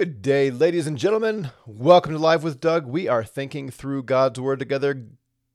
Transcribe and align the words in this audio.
Good 0.00 0.22
day, 0.22 0.50
ladies 0.50 0.86
and 0.86 0.96
gentlemen. 0.96 1.50
Welcome 1.66 2.12
to 2.12 2.18
Live 2.18 2.42
with 2.42 2.58
Doug. 2.58 2.86
We 2.86 3.06
are 3.06 3.22
thinking 3.22 3.68
through 3.68 4.04
God's 4.04 4.40
Word 4.40 4.58
together. 4.58 5.08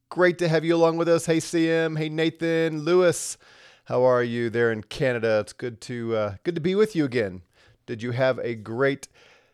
Great 0.10 0.38
to 0.38 0.48
have 0.48 0.64
you 0.64 0.76
along 0.76 0.98
with 0.98 1.10
us. 1.10 1.26
Hey, 1.26 1.38
CM. 1.38 1.98
Hey, 1.98 2.10
Nathan. 2.10 2.84
Lewis. 2.84 3.40
How 3.86 4.04
are 4.04 4.22
you 4.22 4.52
there 4.52 4.72
in 4.72 4.84
Canada? 4.84 5.40
It's 5.40 5.52
good 5.52 5.82
to 5.82 6.16
uh, 6.16 6.36
good 6.44 6.54
to 6.54 6.62
be 6.62 6.76
with 6.76 6.96
you 6.96 7.06
again. 7.06 7.42
Did 7.88 8.04
you 8.04 8.12
have 8.12 8.38
a 8.38 8.54
great 8.54 9.08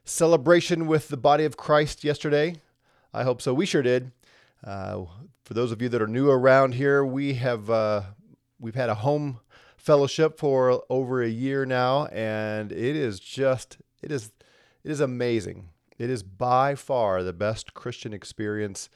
celebration 0.04 0.88
with 0.88 1.08
the 1.08 1.16
body 1.16 1.46
of 1.46 1.56
Christ 1.56 2.04
yesterday? 2.04 2.58
I 3.14 3.24
hope 3.24 3.42
so. 3.42 3.54
We 3.54 3.66
sure 3.66 3.84
did. 3.84 4.12
Uh, 4.62 5.06
for 5.46 5.54
those 5.54 5.72
of 5.72 5.82
you 5.82 5.88
that 5.88 6.02
are 6.02 6.08
new 6.08 6.30
around 6.30 6.74
here, 6.74 7.06
we 7.06 7.36
have 7.36 7.70
uh, 7.70 8.02
we've 8.60 8.76
had 8.76 8.90
a 8.90 8.96
home 8.96 9.40
fellowship 9.78 10.38
for 10.38 10.84
over 10.90 11.24
a 11.24 11.30
year 11.30 11.66
now, 11.66 12.08
and 12.08 12.74
it 12.74 12.98
is 12.98 13.22
just 13.22 13.78
it 14.04 14.12
is 14.12 14.32
it 14.84 14.92
is 14.92 15.00
amazing. 15.00 15.70
It 15.98 16.10
is 16.10 16.24
by 16.24 16.76
far 16.76 17.24
the 17.24 17.34
best 17.34 17.74
Christian 17.74 18.14
experience 18.14 18.90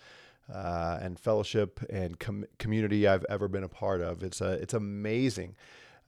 uh, 0.54 0.98
and 1.02 1.20
fellowship 1.20 1.80
and 1.90 2.20
com- 2.20 2.46
community 2.58 3.08
I've 3.08 3.26
ever 3.30 3.48
been 3.48 3.64
a 3.64 3.70
part 3.70 4.02
of. 4.02 4.24
It's 4.24 4.42
a, 4.42 4.54
it's 4.54 4.74
amazing. 4.74 5.56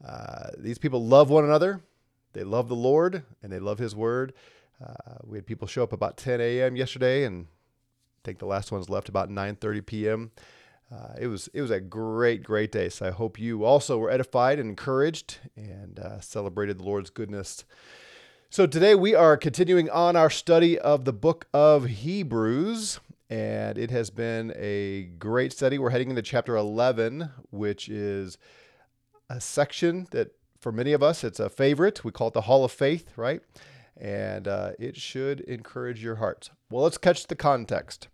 Uh, 0.05 0.49
these 0.58 0.77
people 0.77 1.05
love 1.05 1.30
one 1.30 1.44
another. 1.44 1.82
They 2.34 2.44
love 2.44 2.68
the 2.68 2.76
Lord 2.76 3.23
and 3.41 3.52
they 3.52 3.59
love 3.59 3.80
His 3.80 3.95
Word. 3.95 4.34
Uh, 4.84 4.94
we 5.23 5.38
had 5.38 5.45
people 5.45 5.68
show 5.68 5.84
up 5.84 5.94
about 5.94 6.18
10 6.18 6.40
a.m. 6.40 6.76
yesterday, 6.76 7.23
and 7.23 7.48
I 7.48 8.20
think 8.23 8.40
the 8.40 8.46
last 8.46 8.71
ones 8.71 8.90
left 8.90 9.09
about 9.09 9.30
9:30 9.30 9.85
p.m. 9.85 10.32
Uh, 10.91 11.13
it 11.20 11.27
was 11.27 11.49
it 11.54 11.62
was 11.62 11.71
a 11.71 11.80
great 11.80 12.44
great 12.44 12.71
day. 12.71 12.90
So 12.90 13.07
I 13.07 13.12
hope 13.12 13.40
you 13.40 13.66
also 13.66 13.98
were 13.98 14.12
edified 14.12 14.59
and 14.59 14.70
encouraged 14.70 15.40
and 15.55 15.99
uh, 15.99 16.20
celebrated 16.21 16.77
the 16.77 16.84
Lord's 16.84 17.09
goodness 17.09 17.66
so 18.50 18.66
today 18.66 18.96
we 18.96 19.14
are 19.14 19.36
continuing 19.36 19.90
on 19.90 20.16
our 20.16 20.30
study 20.30 20.80
of 20.80 21.04
the 21.04 21.12
book 21.12 21.48
of 21.54 21.86
Hebrews, 21.86 23.02
and 23.30 23.77
it 23.77 23.91
has 23.91 24.10
been 24.10 24.54
a 24.55 25.10
great 25.20 25.52
study. 25.52 25.77
We're 25.77 25.90
heading 25.90 26.10
into 26.10 26.21
chapter 26.21 26.55
11, 26.55 27.30
which 27.52 27.90
is 27.90 28.38
a 29.30 29.41
section 29.41 30.08
that 30.12 30.32
for 30.62 30.71
many 30.71 30.94
of 30.94 31.04
us 31.04 31.26
it's 31.26 31.41
a 31.41 31.49
favorite. 31.49 32.05
We 32.05 32.12
call 32.12 32.30
it 32.30 32.34
the 32.34 32.41
Hall 32.41 32.63
of 32.63 32.71
Faith, 32.71 33.12
right? 33.18 33.41
And 33.98 34.48
uh, 34.48 34.71
it 34.80 34.96
should 34.96 35.41
encourage 35.41 36.02
your 36.02 36.16
hearts. 36.16 36.49
Well, 36.70 36.84
let's 36.84 36.98
catch 36.98 37.27
the 37.27 37.36
context. 37.36 38.08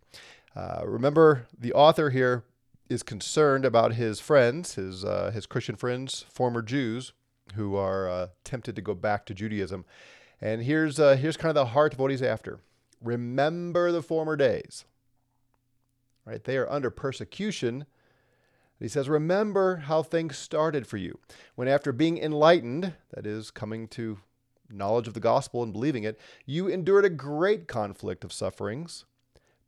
Uh, 0.55 0.81
remember, 0.83 1.45
the 1.57 1.73
author 1.73 2.09
here 2.09 2.44
is 2.89 3.03
concerned 3.03 3.66
about 3.66 3.94
his 3.94 4.19
friends, 4.19 4.75
his 4.75 5.05
uh, 5.05 5.29
his 5.31 5.45
Christian 5.45 5.75
friends, 5.75 6.25
former 6.27 6.63
Jews, 6.63 7.13
who 7.53 7.75
are 7.75 8.09
uh, 8.09 8.27
tempted 8.44 8.75
to 8.75 8.81
go 8.81 8.95
back 8.95 9.27
to 9.27 9.35
Judaism 9.35 9.85
and 10.44 10.61
here's, 10.61 10.99
uh, 10.99 11.16
here's 11.16 11.38
kind 11.38 11.52
of 11.52 11.55
the 11.55 11.72
heart 11.72 11.94
of 11.94 11.99
what 11.99 12.11
he's 12.11 12.22
after. 12.22 12.59
Remember 13.02 13.94
the 13.94 14.02
former 14.02 14.36
days. 14.36 14.83
Right? 16.25 16.44
They 16.44 16.58
are 16.58 16.69
under 16.69 16.89
persecution. 16.89 17.85
He 18.77 18.89
says, 18.89 19.08
Remember 19.08 19.77
how 19.77 20.03
things 20.03 20.38
started 20.38 20.85
for 20.85 20.97
you. 20.97 21.17
When 21.55 21.69
after 21.69 21.94
being 21.94 22.17
enlightened, 22.17 22.91
that 23.13 23.25
is, 23.25 23.52
coming 23.52 23.88
to 23.89 24.19
knowledge 24.69 25.08
of 25.08 25.13
the 25.13 25.22
gospel 25.22 25.63
and 25.63 25.72
believing 25.72 26.03
it, 26.03 26.19
you 26.45 26.67
endured 26.67 27.05
a 27.05 27.09
great 27.09 27.69
conflict 27.69 28.25
of 28.25 28.33
sufferings, 28.33 29.05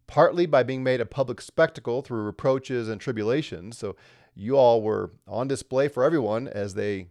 partly 0.08 0.45
by 0.45 0.64
being 0.64 0.84
made 0.84 1.00
a 1.00 1.06
public 1.06 1.39
spectacle 1.39 2.02
through 2.02 2.23
reproaches 2.23 2.89
and 2.89 3.00
tribulations. 3.00 3.78
So 3.78 3.95
you 4.34 4.58
all 4.58 4.82
were 4.82 5.12
on 5.26 5.48
display 5.48 5.88
for 5.88 6.04
everyone 6.04 6.50
as 6.50 6.73
they 6.73 7.08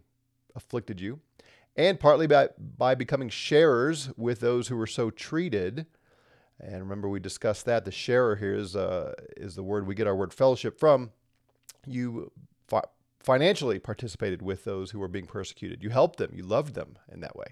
afflicted 0.55 1.01
you 1.01 1.19
and 1.75 1.99
partly 1.99 2.27
by, 2.27 2.49
by 2.77 2.95
becoming 2.95 3.29
sharers 3.29 4.09
with 4.17 4.39
those 4.39 4.67
who 4.67 4.77
were 4.77 4.87
so 4.87 5.09
treated. 5.09 5.85
And 6.59 6.81
remember, 6.81 7.09
we 7.09 7.19
discussed 7.19 7.65
that. 7.65 7.85
The 7.85 7.91
sharer 7.91 8.37
here 8.37 8.55
is, 8.55 8.75
uh, 8.75 9.13
is 9.35 9.55
the 9.55 9.63
word 9.63 9.85
we 9.85 9.95
get 9.95 10.07
our 10.07 10.15
word 10.15 10.33
fellowship 10.33 10.79
from. 10.79 11.11
You 11.85 12.31
fi- 12.67 12.83
financially 13.25 13.79
participated 13.79 14.41
with 14.41 14.63
those 14.63 14.91
who 14.91 14.99
were 14.99 15.07
being 15.07 15.25
persecuted. 15.25 15.83
You 15.83 15.89
helped 15.89 16.17
them. 16.17 16.31
You 16.33 16.43
loved 16.43 16.75
them 16.75 16.97
in 17.11 17.19
that 17.21 17.35
way. 17.35 17.47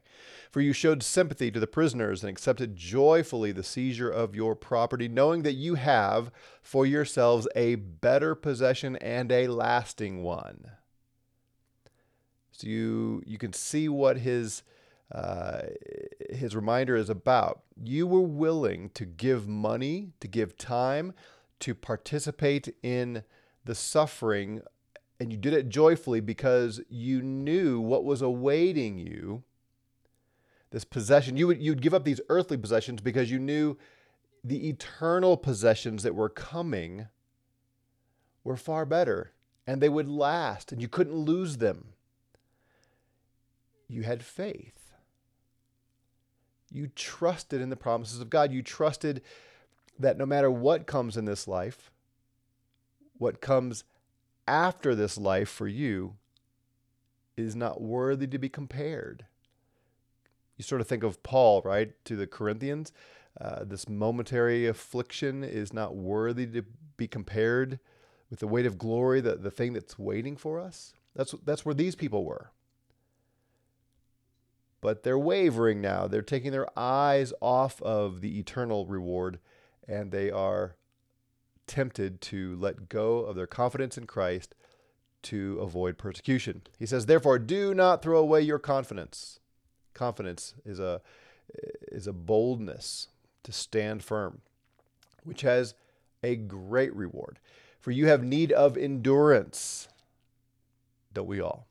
For 0.51 0.61
you 0.61 0.71
showed 0.71 1.01
sympathy 1.01 1.51
to 1.51 1.59
the 1.59 1.67
prisoners 1.67 2.23
and 2.23 2.29
accepted 2.29 2.75
joyfully 2.75 3.51
the 3.51 3.63
seizure 3.63 4.09
of 4.09 4.35
your 4.35 4.55
property, 4.55 5.07
knowing 5.07 5.41
that 5.43 5.53
you 5.53 5.75
have 5.75 6.31
for 6.61 6.85
yourselves 6.85 7.47
a 7.55 7.75
better 7.75 8.35
possession 8.35 8.95
and 8.97 9.31
a 9.31 9.47
lasting 9.47 10.21
one. 10.23 10.71
So 12.53 12.67
you 12.67 13.21
you 13.25 13.37
can 13.37 13.51
see 13.51 13.89
what 13.89 14.17
his 14.17 14.63
uh, 15.11 15.63
his 16.29 16.55
reminder 16.55 16.95
is 16.95 17.09
about. 17.09 17.63
You 17.83 18.07
were 18.07 18.21
willing 18.21 18.89
to 18.91 19.05
give 19.05 19.47
money, 19.47 20.13
to 20.21 20.27
give 20.27 20.57
time, 20.57 21.13
to 21.59 21.75
participate 21.75 22.73
in 22.81 23.23
the 23.65 23.75
suffering, 23.75 24.61
and 25.19 25.31
you 25.31 25.37
did 25.37 25.53
it 25.53 25.69
joyfully 25.69 26.19
because 26.19 26.81
you 26.89 27.21
knew 27.21 27.79
what 27.79 28.05
was 28.05 28.21
awaiting 28.21 28.97
you. 28.97 29.43
This 30.71 30.85
possession, 30.85 31.37
you 31.37 31.47
would 31.47 31.61
you'd 31.61 31.81
give 31.81 31.93
up 31.93 32.05
these 32.05 32.21
earthly 32.29 32.57
possessions 32.57 33.01
because 33.01 33.29
you 33.29 33.39
knew 33.39 33.77
the 34.43 34.69
eternal 34.69 35.37
possessions 35.37 36.03
that 36.03 36.15
were 36.15 36.29
coming 36.29 37.07
were 38.43 38.57
far 38.57 38.85
better 38.85 39.31
and 39.65 39.81
they 39.81 39.89
would 39.89 40.09
last 40.09 40.71
and 40.71 40.81
you 40.81 40.87
couldn't 40.87 41.15
lose 41.15 41.57
them 41.57 41.92
you 43.93 44.01
had 44.03 44.23
faith. 44.23 44.91
You 46.71 46.87
trusted 46.87 47.61
in 47.61 47.69
the 47.69 47.75
promises 47.75 48.19
of 48.19 48.29
God. 48.29 48.51
You 48.51 48.63
trusted 48.63 49.21
that 49.99 50.17
no 50.17 50.25
matter 50.25 50.49
what 50.49 50.87
comes 50.87 51.15
in 51.15 51.25
this 51.25 51.47
life, 51.47 51.91
what 53.19 53.41
comes 53.41 53.83
after 54.47 54.95
this 54.95 55.17
life 55.17 55.49
for 55.49 55.67
you 55.67 56.15
is 57.37 57.55
not 57.55 57.81
worthy 57.81 58.25
to 58.27 58.39
be 58.39 58.49
compared. 58.49 59.25
You 60.57 60.63
sort 60.63 60.81
of 60.81 60.87
think 60.87 61.03
of 61.03 61.21
Paul, 61.21 61.61
right, 61.63 61.93
to 62.05 62.15
the 62.15 62.27
Corinthians. 62.27 62.91
Uh, 63.39 63.63
this 63.63 63.87
momentary 63.87 64.65
affliction 64.65 65.43
is 65.43 65.71
not 65.71 65.95
worthy 65.95 66.47
to 66.47 66.63
be 66.97 67.07
compared 67.07 67.79
with 68.29 68.39
the 68.39 68.47
weight 68.47 68.65
of 68.65 68.77
glory, 68.79 69.21
the, 69.21 69.35
the 69.35 69.51
thing 69.51 69.73
that's 69.73 69.99
waiting 69.99 70.35
for 70.35 70.59
us. 70.59 70.93
That's, 71.15 71.35
that's 71.45 71.63
where 71.63 71.75
these 71.75 71.95
people 71.95 72.25
were 72.25 72.51
but 74.83 75.03
they're 75.03 75.17
wavering 75.17 75.79
now. 75.79 76.07
They're 76.07 76.21
taking 76.21 76.51
their 76.51 76.67
eyes 76.77 77.31
off 77.41 77.81
of 77.81 78.19
the 78.19 78.37
eternal 78.37 78.85
reward 78.85 79.39
and 79.87 80.11
they 80.11 80.29
are 80.29 80.75
tempted 81.67 82.19
to 82.19 82.57
let 82.57 82.89
go 82.89 83.19
of 83.19 83.35
their 83.35 83.47
confidence 83.47 83.97
in 83.97 84.05
Christ 84.05 84.53
to 85.23 85.57
avoid 85.59 85.97
persecution. 85.97 86.63
He 86.77 86.85
says, 86.85 87.05
"Therefore 87.05 87.39
do 87.39 87.73
not 87.73 88.01
throw 88.01 88.19
away 88.19 88.41
your 88.41 88.59
confidence." 88.59 89.39
Confidence 89.93 90.53
is 90.65 90.79
a 90.79 91.01
is 91.91 92.05
a 92.05 92.13
boldness 92.13 93.07
to 93.43 93.51
stand 93.51 94.03
firm, 94.03 94.41
which 95.23 95.41
has 95.41 95.75
a 96.21 96.35
great 96.35 96.93
reward. 96.93 97.39
For 97.79 97.91
you 97.91 98.07
have 98.07 98.23
need 98.23 98.51
of 98.51 98.77
endurance. 98.77 99.87
Don't 101.13 101.27
we 101.27 101.39
all? 101.39 101.67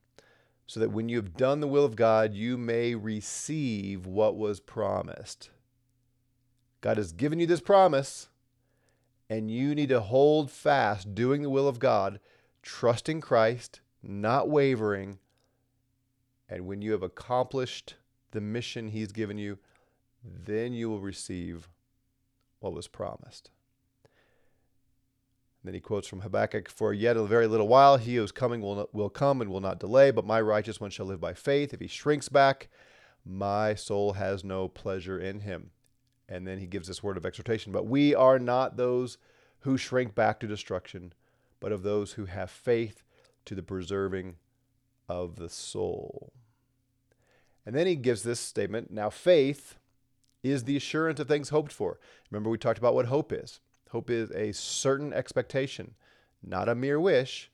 So 0.72 0.80
that 0.80 0.90
when 0.90 1.10
you 1.10 1.16
have 1.16 1.36
done 1.36 1.60
the 1.60 1.68
will 1.68 1.84
of 1.84 1.96
God, 1.96 2.32
you 2.32 2.56
may 2.56 2.94
receive 2.94 4.06
what 4.06 4.38
was 4.38 4.58
promised. 4.58 5.50
God 6.80 6.96
has 6.96 7.12
given 7.12 7.38
you 7.38 7.46
this 7.46 7.60
promise, 7.60 8.30
and 9.28 9.50
you 9.50 9.74
need 9.74 9.90
to 9.90 10.00
hold 10.00 10.50
fast 10.50 11.14
doing 11.14 11.42
the 11.42 11.50
will 11.50 11.68
of 11.68 11.78
God, 11.78 12.20
trusting 12.62 13.20
Christ, 13.20 13.82
not 14.02 14.48
wavering. 14.48 15.18
And 16.48 16.66
when 16.66 16.80
you 16.80 16.92
have 16.92 17.02
accomplished 17.02 17.96
the 18.30 18.40
mission 18.40 18.88
He's 18.88 19.12
given 19.12 19.36
you, 19.36 19.58
then 20.24 20.72
you 20.72 20.88
will 20.88 21.00
receive 21.00 21.68
what 22.60 22.72
was 22.72 22.88
promised. 22.88 23.50
Then 25.64 25.74
he 25.74 25.80
quotes 25.80 26.08
from 26.08 26.20
Habakkuk 26.20 26.68
For 26.68 26.92
yet 26.92 27.16
a 27.16 27.24
very 27.24 27.46
little 27.46 27.68
while 27.68 27.96
he 27.96 28.16
who 28.16 28.24
is 28.24 28.32
coming 28.32 28.60
will, 28.60 28.88
will 28.92 29.10
come 29.10 29.40
and 29.40 29.50
will 29.50 29.60
not 29.60 29.78
delay, 29.78 30.10
but 30.10 30.26
my 30.26 30.40
righteous 30.40 30.80
one 30.80 30.90
shall 30.90 31.06
live 31.06 31.20
by 31.20 31.34
faith. 31.34 31.72
If 31.72 31.80
he 31.80 31.86
shrinks 31.86 32.28
back, 32.28 32.68
my 33.24 33.74
soul 33.74 34.14
has 34.14 34.42
no 34.42 34.68
pleasure 34.68 35.18
in 35.18 35.40
him. 35.40 35.70
And 36.28 36.46
then 36.46 36.58
he 36.58 36.66
gives 36.66 36.88
this 36.88 37.02
word 37.02 37.16
of 37.16 37.26
exhortation 37.26 37.72
But 37.72 37.86
we 37.86 38.14
are 38.14 38.38
not 38.38 38.76
those 38.76 39.18
who 39.60 39.76
shrink 39.76 40.14
back 40.14 40.40
to 40.40 40.46
destruction, 40.46 41.12
but 41.60 41.72
of 41.72 41.82
those 41.82 42.12
who 42.12 42.24
have 42.24 42.50
faith 42.50 43.02
to 43.44 43.54
the 43.54 43.62
preserving 43.62 44.36
of 45.08 45.36
the 45.36 45.48
soul. 45.48 46.32
And 47.64 47.76
then 47.76 47.86
he 47.86 47.94
gives 47.94 48.22
this 48.22 48.40
statement 48.40 48.90
Now, 48.90 49.10
faith 49.10 49.76
is 50.42 50.64
the 50.64 50.76
assurance 50.76 51.20
of 51.20 51.28
things 51.28 51.50
hoped 51.50 51.72
for. 51.72 52.00
Remember, 52.30 52.50
we 52.50 52.58
talked 52.58 52.78
about 52.78 52.94
what 52.94 53.06
hope 53.06 53.32
is. 53.32 53.60
Hope 53.92 54.08
is 54.08 54.30
a 54.30 54.52
certain 54.52 55.12
expectation, 55.12 55.94
not 56.42 56.66
a 56.66 56.74
mere 56.74 56.98
wish. 56.98 57.50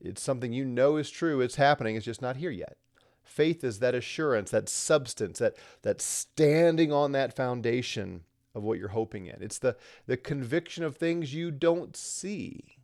It's 0.00 0.22
something 0.22 0.52
you 0.52 0.64
know 0.64 0.96
is 0.96 1.10
true, 1.10 1.40
it's 1.40 1.56
happening, 1.56 1.96
it's 1.96 2.06
just 2.06 2.22
not 2.22 2.36
here 2.36 2.52
yet. 2.52 2.76
Faith 3.24 3.64
is 3.64 3.80
that 3.80 3.94
assurance, 3.94 4.52
that 4.52 4.68
substance, 4.68 5.40
that, 5.40 5.56
that 5.82 6.00
standing 6.00 6.92
on 6.92 7.10
that 7.12 7.34
foundation 7.34 8.22
of 8.54 8.62
what 8.62 8.78
you're 8.78 8.88
hoping 8.88 9.26
in. 9.26 9.42
It's 9.42 9.58
the, 9.58 9.76
the 10.06 10.16
conviction 10.16 10.84
of 10.84 10.96
things 10.96 11.34
you 11.34 11.50
don't 11.50 11.96
see. 11.96 12.76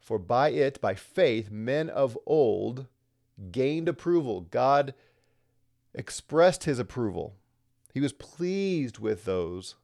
For 0.00 0.18
by 0.18 0.50
it, 0.50 0.80
by 0.80 0.96
faith, 0.96 1.48
men 1.48 1.88
of 1.88 2.18
old 2.26 2.86
gained 3.52 3.88
approval. 3.88 4.40
God 4.42 4.94
expressed 5.94 6.64
his 6.64 6.80
approval. 6.80 7.36
He 7.92 8.00
was 8.00 8.12
pleased 8.12 8.98
with 8.98 9.24
those 9.24 9.76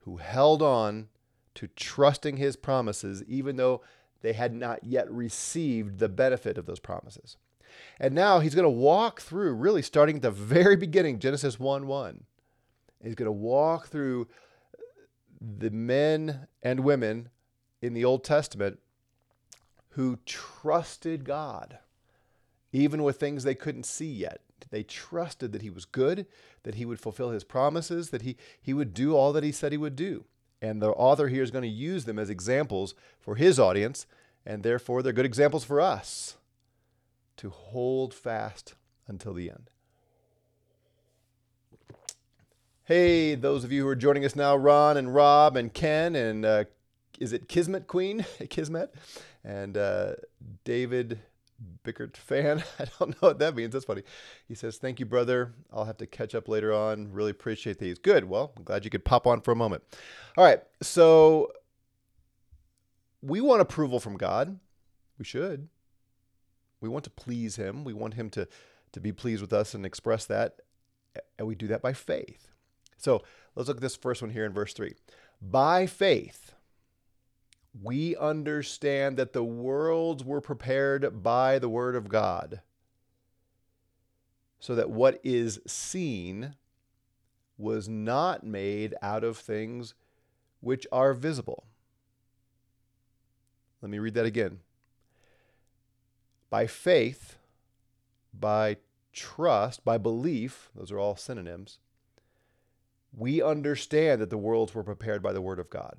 who 0.00 0.16
held 0.16 0.62
on 0.62 1.08
to 1.56 1.68
trusting 1.68 2.36
his 2.36 2.56
promises, 2.56 3.22
even 3.26 3.56
though 3.56 3.82
they 4.22 4.32
had 4.32 4.54
not 4.54 4.84
yet 4.84 5.10
received 5.10 5.98
the 5.98 6.08
benefit 6.08 6.56
of 6.56 6.66
those 6.66 6.80
promises. 6.80 7.36
And 7.98 8.14
now 8.14 8.40
he's 8.40 8.54
going 8.54 8.64
to 8.64 8.70
walk 8.70 9.20
through, 9.20 9.54
really 9.54 9.82
starting 9.82 10.16
at 10.16 10.22
the 10.22 10.30
very 10.30 10.76
beginning, 10.76 11.18
Genesis 11.18 11.58
1 11.58 11.86
1. 11.86 12.24
He's 13.02 13.14
going 13.14 13.26
to 13.26 13.32
walk 13.32 13.88
through 13.88 14.28
the 15.40 15.70
men 15.70 16.46
and 16.62 16.80
women 16.80 17.30
in 17.80 17.94
the 17.94 18.04
Old 18.04 18.24
Testament 18.24 18.78
who 19.90 20.18
trusted 20.26 21.24
God, 21.24 21.78
even 22.72 23.02
with 23.02 23.18
things 23.18 23.44
they 23.44 23.54
couldn't 23.54 23.84
see 23.84 24.10
yet. 24.10 24.40
They 24.70 24.82
trusted 24.82 25.52
that 25.52 25.62
he 25.62 25.70
was 25.70 25.84
good, 25.84 26.26
that 26.62 26.76
he 26.76 26.84
would 26.84 27.00
fulfill 27.00 27.30
his 27.30 27.44
promises, 27.44 28.10
that 28.10 28.22
he, 28.22 28.36
he 28.60 28.74
would 28.74 28.94
do 28.94 29.16
all 29.16 29.32
that 29.32 29.44
he 29.44 29.52
said 29.52 29.72
he 29.72 29.78
would 29.78 29.96
do. 29.96 30.24
And 30.62 30.82
the 30.82 30.90
author 30.90 31.28
here 31.28 31.42
is 31.42 31.50
going 31.50 31.62
to 31.62 31.68
use 31.68 32.04
them 32.04 32.18
as 32.18 32.28
examples 32.28 32.94
for 33.18 33.36
his 33.36 33.58
audience, 33.58 34.06
and 34.44 34.62
therefore 34.62 35.02
they're 35.02 35.12
good 35.12 35.24
examples 35.24 35.64
for 35.64 35.80
us 35.80 36.36
to 37.38 37.50
hold 37.50 38.12
fast 38.12 38.74
until 39.08 39.32
the 39.32 39.50
end. 39.50 39.70
Hey, 42.84 43.34
those 43.34 43.64
of 43.64 43.72
you 43.72 43.82
who 43.82 43.88
are 43.88 43.96
joining 43.96 44.24
us 44.24 44.36
now, 44.36 44.56
Ron 44.56 44.96
and 44.96 45.14
Rob 45.14 45.56
and 45.56 45.72
Ken, 45.72 46.14
and 46.14 46.44
uh, 46.44 46.64
is 47.18 47.32
it 47.32 47.48
Kismet 47.48 47.86
Queen? 47.86 48.26
Kismet? 48.50 48.92
And 49.44 49.76
uh, 49.76 50.14
David 50.64 51.20
Bickert 51.84 52.16
fan. 52.16 52.62
I 52.78 52.86
don't 52.98 53.10
know 53.10 53.28
what 53.28 53.38
that 53.38 53.54
means. 53.54 53.72
That's 53.72 53.84
funny. 53.84 54.02
He 54.48 54.54
says, 54.54 54.78
Thank 54.78 55.00
you, 55.00 55.06
brother. 55.06 55.54
I'll 55.72 55.84
have 55.84 55.98
to 55.98 56.06
catch 56.06 56.34
up 56.34 56.48
later 56.48 56.72
on. 56.72 57.12
Really 57.12 57.30
appreciate 57.30 57.78
these. 57.78 57.98
Good. 57.98 58.24
Well, 58.24 58.52
I'm 58.56 58.64
glad 58.64 58.84
you 58.84 58.90
could 58.90 59.04
pop 59.04 59.26
on 59.26 59.40
for 59.40 59.52
a 59.52 59.56
moment. 59.56 59.82
All 60.36 60.44
right. 60.44 60.62
So 60.82 61.52
we 63.22 63.40
want 63.40 63.60
approval 63.60 64.00
from 64.00 64.16
God. 64.16 64.58
We 65.18 65.24
should. 65.24 65.68
We 66.80 66.88
want 66.88 67.04
to 67.04 67.10
please 67.10 67.56
Him. 67.56 67.84
We 67.84 67.92
want 67.92 68.14
Him 68.14 68.30
to, 68.30 68.48
to 68.92 69.00
be 69.00 69.12
pleased 69.12 69.42
with 69.42 69.52
us 69.52 69.74
and 69.74 69.84
express 69.84 70.26
that. 70.26 70.60
And 71.38 71.46
we 71.46 71.54
do 71.54 71.66
that 71.68 71.82
by 71.82 71.92
faith. 71.92 72.48
So 72.96 73.22
let's 73.54 73.68
look 73.68 73.78
at 73.78 73.82
this 73.82 73.96
first 73.96 74.22
one 74.22 74.30
here 74.30 74.44
in 74.44 74.52
verse 74.52 74.72
3. 74.72 74.94
By 75.42 75.86
faith, 75.86 76.54
we 77.78 78.16
understand 78.16 79.16
that 79.16 79.32
the 79.32 79.44
worlds 79.44 80.24
were 80.24 80.40
prepared 80.40 81.22
by 81.22 81.58
the 81.58 81.68
Word 81.68 81.94
of 81.94 82.08
God, 82.08 82.62
so 84.58 84.74
that 84.74 84.90
what 84.90 85.20
is 85.22 85.60
seen 85.66 86.56
was 87.56 87.88
not 87.88 88.44
made 88.44 88.94
out 89.02 89.22
of 89.22 89.36
things 89.36 89.94
which 90.60 90.86
are 90.90 91.14
visible. 91.14 91.64
Let 93.80 93.90
me 93.90 93.98
read 93.98 94.14
that 94.14 94.26
again. 94.26 94.60
By 96.50 96.66
faith, 96.66 97.38
by 98.34 98.78
trust, 99.12 99.84
by 99.84 99.96
belief, 99.96 100.70
those 100.74 100.90
are 100.90 100.98
all 100.98 101.16
synonyms, 101.16 101.78
we 103.16 103.40
understand 103.42 104.20
that 104.20 104.30
the 104.30 104.38
worlds 104.38 104.74
were 104.74 104.82
prepared 104.82 105.22
by 105.22 105.32
the 105.32 105.40
Word 105.40 105.58
of 105.58 105.70
God 105.70 105.98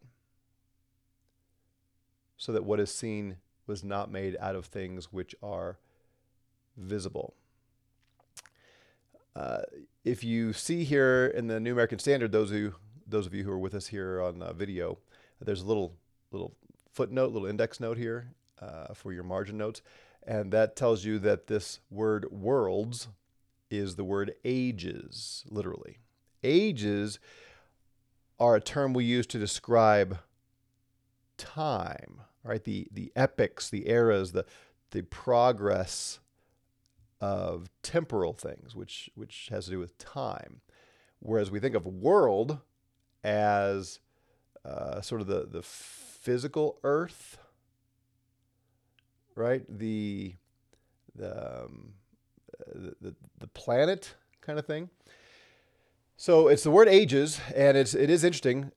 so 2.41 2.51
that 2.51 2.65
what 2.65 2.79
is 2.79 2.91
seen 2.91 3.35
was 3.67 3.83
not 3.83 4.11
made 4.11 4.35
out 4.39 4.55
of 4.55 4.65
things 4.65 5.13
which 5.13 5.35
are 5.43 5.77
visible. 6.75 7.35
Uh, 9.35 9.59
if 10.03 10.23
you 10.23 10.51
see 10.51 10.83
here 10.83 11.27
in 11.27 11.45
the 11.45 11.59
New 11.59 11.71
American 11.71 11.99
Standard, 11.99 12.31
those 12.31 12.49
who 12.49 12.73
those 13.05 13.27
of 13.27 13.35
you 13.35 13.43
who 13.43 13.51
are 13.51 13.59
with 13.59 13.75
us 13.75 13.87
here 13.87 14.19
on 14.19 14.41
uh, 14.41 14.53
video, 14.53 14.97
there's 15.39 15.61
a 15.61 15.67
little 15.67 15.93
little 16.31 16.55
footnote, 16.91 17.31
little 17.31 17.47
index 17.47 17.79
note 17.79 17.99
here 17.99 18.33
uh, 18.59 18.91
for 18.95 19.13
your 19.13 19.23
margin 19.23 19.59
notes, 19.59 19.83
and 20.25 20.51
that 20.51 20.75
tells 20.75 21.05
you 21.05 21.19
that 21.19 21.45
this 21.45 21.79
word 21.91 22.25
"worlds" 22.31 23.07
is 23.69 23.97
the 23.97 24.03
word 24.03 24.33
"ages," 24.43 25.45
literally. 25.47 25.99
Ages 26.43 27.19
are 28.39 28.55
a 28.55 28.61
term 28.61 28.93
we 28.93 29.05
use 29.05 29.27
to 29.27 29.37
describe 29.37 30.17
time 31.37 32.21
right? 32.43 32.63
The 32.63 32.87
the 32.91 33.11
epochs, 33.15 33.69
the 33.69 33.89
eras, 33.89 34.31
the 34.31 34.45
the 34.91 35.03
progress 35.03 36.19
of 37.19 37.69
temporal 37.83 38.33
things, 38.33 38.75
which 38.75 39.09
which 39.15 39.49
has 39.51 39.65
to 39.65 39.71
do 39.71 39.79
with 39.79 39.97
time. 39.97 40.61
Whereas 41.19 41.51
we 41.51 41.59
think 41.59 41.75
of 41.75 41.85
world 41.85 42.59
as 43.23 43.99
uh, 44.65 45.01
sort 45.01 45.21
of 45.21 45.27
the 45.27 45.47
the 45.49 45.61
physical 45.61 46.79
Earth, 46.83 47.37
right? 49.35 49.63
The 49.69 50.35
the, 51.15 51.63
um, 51.63 51.93
the, 52.73 53.15
the 53.39 53.47
planet 53.47 54.15
kind 54.41 54.57
of 54.57 54.65
thing. 54.65 54.89
So 56.17 56.47
it's 56.47 56.63
the 56.63 56.71
word 56.71 56.87
ages, 56.87 57.39
and 57.55 57.77
it's 57.77 57.93
it 57.93 58.09
is 58.09 58.23
interesting 58.23 58.71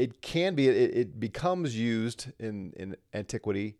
it 0.00 0.22
can 0.22 0.54
be 0.54 0.68
it, 0.68 0.96
it 0.96 1.20
becomes 1.20 1.76
used 1.76 2.32
in 2.38 2.72
in 2.76 2.96
antiquity 3.12 3.76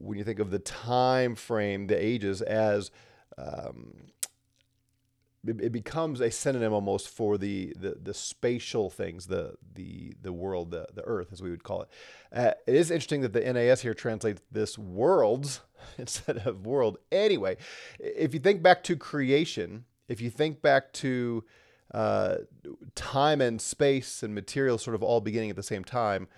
when 0.00 0.16
you 0.16 0.24
think 0.24 0.38
of 0.38 0.50
the 0.50 0.58
time 0.58 1.34
frame, 1.34 1.86
the 1.86 2.04
ages, 2.04 2.40
as 2.40 2.90
um, 3.36 3.94
it, 5.46 5.72
becomes 5.72 6.20
a 6.20 6.30
synonym 6.30 6.72
almost 6.72 7.08
for 7.08 7.38
the, 7.38 7.74
the 7.78 7.96
the 8.02 8.14
spatial 8.14 8.90
things, 8.90 9.26
the 9.26 9.54
the 9.74 10.14
the 10.20 10.32
world, 10.32 10.70
the 10.70 10.86
the 10.94 11.02
Earth, 11.02 11.28
as 11.32 11.42
we 11.42 11.50
would 11.50 11.62
call 11.62 11.82
it. 11.82 11.88
Uh, 12.32 12.52
it 12.66 12.74
is 12.74 12.90
interesting 12.90 13.20
that 13.20 13.32
the 13.32 13.52
NAS 13.52 13.82
here 13.82 13.94
translates 13.94 14.40
this 14.50 14.78
worlds 14.78 15.60
instead 15.98 16.38
of 16.38 16.66
world. 16.66 16.98
Anyway, 17.12 17.56
if 17.98 18.34
you 18.34 18.40
think 18.40 18.62
back 18.62 18.82
to 18.84 18.96
creation, 18.96 19.84
if 20.08 20.20
you 20.20 20.30
think 20.30 20.62
back 20.62 20.92
to 20.94 21.44
uh, 21.92 22.36
time 22.94 23.40
and 23.40 23.60
space 23.60 24.22
and 24.22 24.34
material 24.34 24.78
sort 24.78 24.94
of 24.94 25.02
all 25.02 25.20
beginning 25.20 25.50
at 25.50 25.56
the 25.56 25.62
same 25.62 25.84
time. 25.84 26.28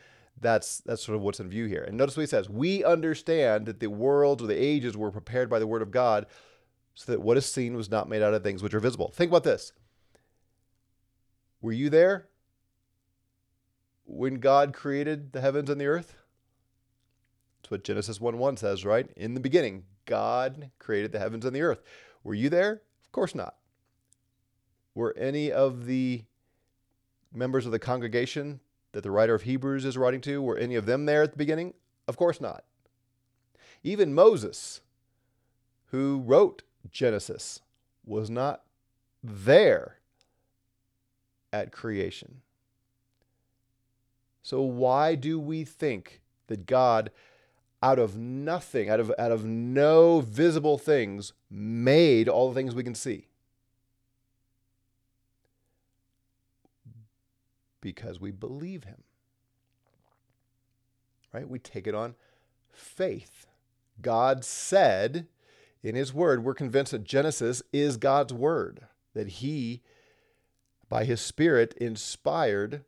That's 0.41 0.79
that's 0.79 1.05
sort 1.05 1.17
of 1.17 1.23
what's 1.23 1.41
in 1.41 1.49
view 1.49 1.67
here. 1.67 1.85
And 1.85 1.97
notice 1.97 2.17
what 2.17 2.23
he 2.23 2.27
says: 2.27 2.49
We 2.49 2.83
understand 2.83 3.67
that 3.67 3.81
the 3.81 3.89
worlds 3.89 4.43
or 4.43 4.47
the 4.47 4.61
ages 4.61 4.97
were 4.97 5.11
prepared 5.11 5.51
by 5.51 5.59
the 5.59 5.67
word 5.67 5.83
of 5.83 5.91
God, 5.91 6.27
so 6.95 7.13
that 7.13 7.21
what 7.21 7.37
is 7.37 7.47
seen 7.47 7.77
was 7.77 7.91
not 7.91 8.09
made 8.09 8.23
out 8.23 8.35
of 8.35 8.43
things 8.43 8.63
which 8.63 8.75
are 8.75 8.81
visible. 8.81 9.09
Think 9.09 9.31
about 9.31 9.45
this. 9.45 9.73
Were 11.61 11.73
you 11.73 11.91
there 11.91 12.29
when 14.05 14.35
God 14.35 14.73
created 14.73 15.33
the 15.33 15.41
heavens 15.41 15.71
and 15.71 15.81
the 15.81 15.87
earth? 15.87 16.17
That's 17.63 17.71
what 17.71 17.85
Genesis 17.85 18.21
1 18.21 18.39
1 18.39 18.57
says, 18.57 18.85
right? 18.85 19.09
In 19.17 19.35
the 19.35 19.41
beginning, 19.41 19.85
God 20.07 20.71
created 20.79 21.13
the 21.13 21.21
heavens 21.21 21.45
and 21.45 21.55
the 21.55 21.63
earth. 21.63 21.83
Were 22.25 22.35
you 22.35 22.49
there? 22.49 22.83
Of 23.05 23.13
course 23.13 23.35
not. 23.35 23.55
Were 24.95 25.15
any 25.17 25.51
of 25.51 25.87
the 25.87 26.25
members 27.33 27.67
of 27.67 27.73
the 27.73 27.79
congregation 27.79 28.61
that 28.93 29.03
the 29.03 29.11
writer 29.11 29.35
of 29.35 29.43
Hebrews 29.43 29.85
is 29.85 29.97
writing 29.97 30.21
to, 30.23 30.43
were 30.43 30.59
any 30.59 30.75
of 30.75 30.87
them 30.87 31.07
there 31.07 31.23
at 31.23 31.33
the 31.33 31.39
beginning? 31.39 31.75
Of 32.07 32.17
course 32.17 32.41
not. 32.41 32.65
Even 33.83 34.15
Moses, 34.15 34.81
who 35.87 36.23
wrote 36.25 36.63
Genesis, 36.91 37.61
was 38.05 38.31
not 38.31 38.63
there 39.23 39.99
at 41.53 41.73
creation. 41.73 42.43
So, 44.43 44.61
why 44.61 45.15
do 45.15 45.39
we 45.39 45.65
think 45.65 46.21
that 46.49 46.67
God, 46.67 47.11
out 47.83 47.99
of 47.99 48.17
nothing, 48.17 48.91
out 48.91 49.01
of, 49.01 49.13
out 49.19 49.31
of 49.31 49.45
no 49.45 50.21
visible 50.21 50.79
things, 50.79 51.33
made 51.49 52.29
all 52.29 52.49
the 52.49 52.55
things 52.55 52.75
we 52.75 52.83
can 52.83 52.95
see? 52.95 53.29
Because 57.83 58.19
we 58.19 58.31
believe 58.31 58.85
him. 58.85 59.03
Right? 61.35 61.47
We 61.47 61.59
take 61.59 61.87
it 61.87 61.95
on 61.95 62.15
faith. 62.73 63.47
God 64.01 64.45
said 64.45 65.27
in 65.83 65.95
his 65.95 66.15
word, 66.15 66.45
we're 66.45 66.55
convinced 66.55 66.93
that 66.93 67.05
Genesis 67.05 67.63
is 67.73 67.97
God's 67.99 68.33
word, 68.33 68.87
that 69.15 69.29
he, 69.29 69.83
by 70.89 71.05
his 71.05 71.21
spirit, 71.21 71.75
inspired 71.79 72.85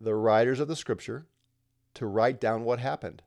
the 0.00 0.14
writers 0.14 0.60
of 0.60 0.68
the 0.68 0.76
scripture 0.76 1.26
to 1.94 2.06
write 2.06 2.40
down 2.40 2.64
what 2.64 2.78
happened. 2.78 3.22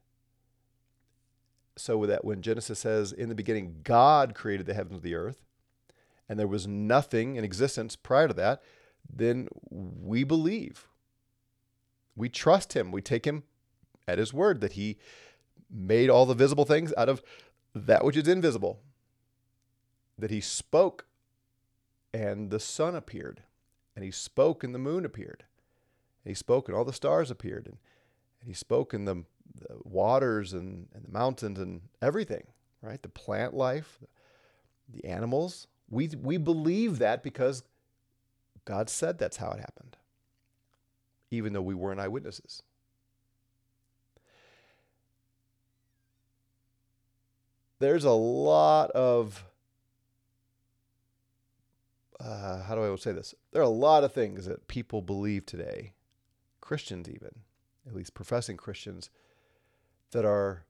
so 1.75 2.05
that 2.05 2.24
when 2.24 2.41
Genesis 2.41 2.79
says, 2.79 3.12
in 3.12 3.29
the 3.29 3.36
beginning, 3.36 3.79
God 3.83 4.36
created 4.36 4.65
the 4.65 4.74
heavens 4.74 4.95
and 4.95 5.03
the 5.03 5.15
earth, 5.15 5.43
and 6.29 6.39
there 6.39 6.48
was 6.48 6.67
nothing 6.67 7.36
in 7.36 7.43
existence 7.43 7.95
prior 7.95 8.27
to 8.27 8.33
that, 8.36 8.62
then 9.12 9.48
we 9.69 10.24
believe. 10.24 10.88
We 12.15 12.29
trust 12.29 12.74
him. 12.74 12.91
We 12.91 13.01
take 13.01 13.25
him 13.25 13.43
at 14.08 14.17
his 14.17 14.34
word 14.34 14.62
that 14.62 14.74
he 14.74 14.98
made 15.70 16.10
all 16.10 16.25
the 16.25 16.34
visible 16.34 16.65
things 16.65 16.93
out 16.98 17.10
of 17.10 17.24
that 17.74 18.03
which 18.03 18.17
is 18.17 18.27
invisible. 18.27 18.79
That 20.17 20.32
he 20.32 20.41
spoke 20.41 21.05
and 22.13 22.51
the 22.51 22.60
sun 22.60 22.96
appeared. 22.96 23.41
And 23.96 24.05
he 24.05 24.12
spoke 24.12 24.63
and 24.63 24.74
the 24.74 24.79
moon 24.79 25.05
appeared. 25.05 25.43
And 26.24 26.32
he 26.32 26.36
spoke 26.36 26.67
and 26.67 26.77
all 26.77 26.86
the 26.86 26.93
stars 26.93 27.32
appeared. 27.32 27.65
And, 27.65 27.77
and 28.41 28.48
he 28.48 28.53
spoke 28.53 28.93
and 28.93 29.08
the, 29.08 29.24
the 29.55 29.77
waters 29.84 30.53
and, 30.53 30.88
and 30.93 31.05
the 31.05 31.12
mountains 31.12 31.60
and 31.60 31.82
everything, 32.01 32.46
right? 32.82 33.01
The 33.01 33.10
plant 33.10 33.53
life, 33.53 34.00
the 34.88 35.05
animals. 35.05 35.67
We, 35.89 36.10
we 36.20 36.38
believe 36.38 37.00
that 37.00 37.24
because 37.24 37.63
God 38.65 38.89
said 38.89 39.17
that's 39.17 39.38
how 39.38 39.51
it 39.51 39.60
happened, 39.60 39.98
even 41.33 41.51
though 41.51 41.61
we 41.61 41.73
weren't 41.73 41.99
eyewitnesses. 41.99 42.61
There's 47.79 48.05
a 48.05 48.11
lot 48.11 48.91
of, 48.91 49.43
uh, 52.19 52.61
how 52.61 52.75
do 52.75 52.93
I 52.93 52.95
say 52.97 53.11
this? 53.11 53.33
There 53.51 53.61
are 53.61 53.65
a 53.65 53.69
lot 53.69 54.03
of 54.03 54.13
things 54.13 54.45
that 54.45 54.67
people 54.67 55.01
believe 55.01 55.45
today, 55.45 55.93
Christians 56.61 57.09
even, 57.09 57.31
at 57.87 57.95
least 57.95 58.13
professing 58.13 58.55
Christians, 58.55 59.09
that 60.11 60.23
are 60.23 60.65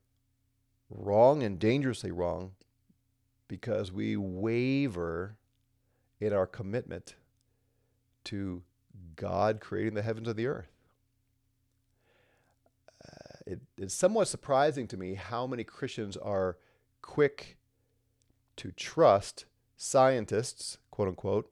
wrong 0.89 1.43
and 1.43 1.59
dangerously 1.59 2.11
wrong 2.11 2.51
because 3.47 3.91
we 3.91 4.15
waver 4.15 5.37
in 6.19 6.31
our 6.31 6.47
commitment 6.47 7.15
to 8.23 8.63
God 9.15 9.59
creating 9.59 9.93
the 9.93 10.01
heavens 10.01 10.27
and 10.27 10.37
the 10.37 10.47
earth. 10.47 10.71
Uh, 13.05 13.37
it, 13.45 13.59
it's 13.77 13.93
somewhat 13.93 14.27
surprising 14.27 14.87
to 14.87 14.97
me 14.97 15.15
how 15.15 15.47
many 15.47 15.63
Christians 15.63 16.17
are 16.17 16.57
quick 17.01 17.57
to 18.57 18.71
trust 18.71 19.45
scientists, 19.75 20.77
quote 20.91 21.07
unquote, 21.07 21.51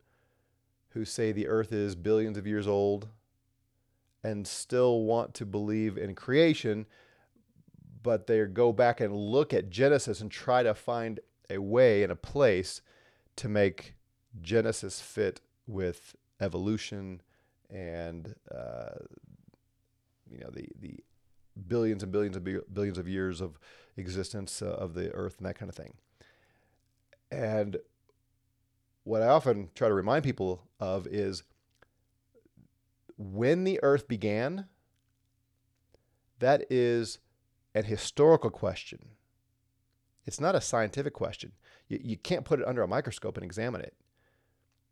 who 0.89 1.05
say 1.05 1.31
the 1.31 1.47
earth 1.47 1.71
is 1.71 1.95
billions 1.95 2.37
of 2.37 2.47
years 2.47 2.67
old 2.67 3.07
and 4.23 4.45
still 4.45 5.01
want 5.01 5.33
to 5.33 5.45
believe 5.45 5.97
in 5.97 6.13
creation, 6.15 6.85
but 8.03 8.27
they 8.27 8.43
go 8.45 8.71
back 8.71 8.99
and 8.99 9.15
look 9.15 9.53
at 9.53 9.69
Genesis 9.69 10.21
and 10.21 10.29
try 10.29 10.63
to 10.63 10.73
find 10.73 11.19
a 11.49 11.57
way 11.57 12.03
and 12.03 12.11
a 12.11 12.15
place 12.15 12.81
to 13.37 13.49
make 13.49 13.95
Genesis 14.41 15.01
fit 15.01 15.41
with 15.67 16.15
evolution 16.39 17.21
and 17.71 18.35
uh, 18.53 18.99
you 20.29 20.39
know 20.39 20.49
the 20.51 20.67
the 20.79 20.99
billions 21.67 22.03
and 22.03 22.11
billions 22.11 22.35
of 22.35 22.43
billions 22.43 22.97
of 22.97 23.07
years 23.07 23.41
of 23.41 23.57
existence 23.97 24.61
uh, 24.61 24.65
of 24.65 24.93
the 24.93 25.11
earth 25.11 25.37
and 25.37 25.45
that 25.45 25.57
kind 25.57 25.69
of 25.69 25.75
thing. 25.75 25.93
And 27.31 27.77
what 29.03 29.21
I 29.21 29.27
often 29.27 29.69
try 29.73 29.87
to 29.87 29.93
remind 29.93 30.23
people 30.23 30.67
of 30.79 31.07
is 31.07 31.43
when 33.17 33.63
the 33.63 33.79
earth 33.83 34.07
began, 34.07 34.67
that 36.39 36.65
is 36.69 37.19
an 37.73 37.85
historical 37.85 38.49
question. 38.49 39.09
It's 40.25 40.39
not 40.39 40.55
a 40.55 40.61
scientific 40.61 41.13
question. 41.13 41.53
You, 41.87 41.99
you 42.03 42.17
can't 42.17 42.45
put 42.45 42.59
it 42.59 42.67
under 42.67 42.83
a 42.83 42.87
microscope 42.87 43.37
and 43.37 43.45
examine 43.45 43.81
it 43.81 43.95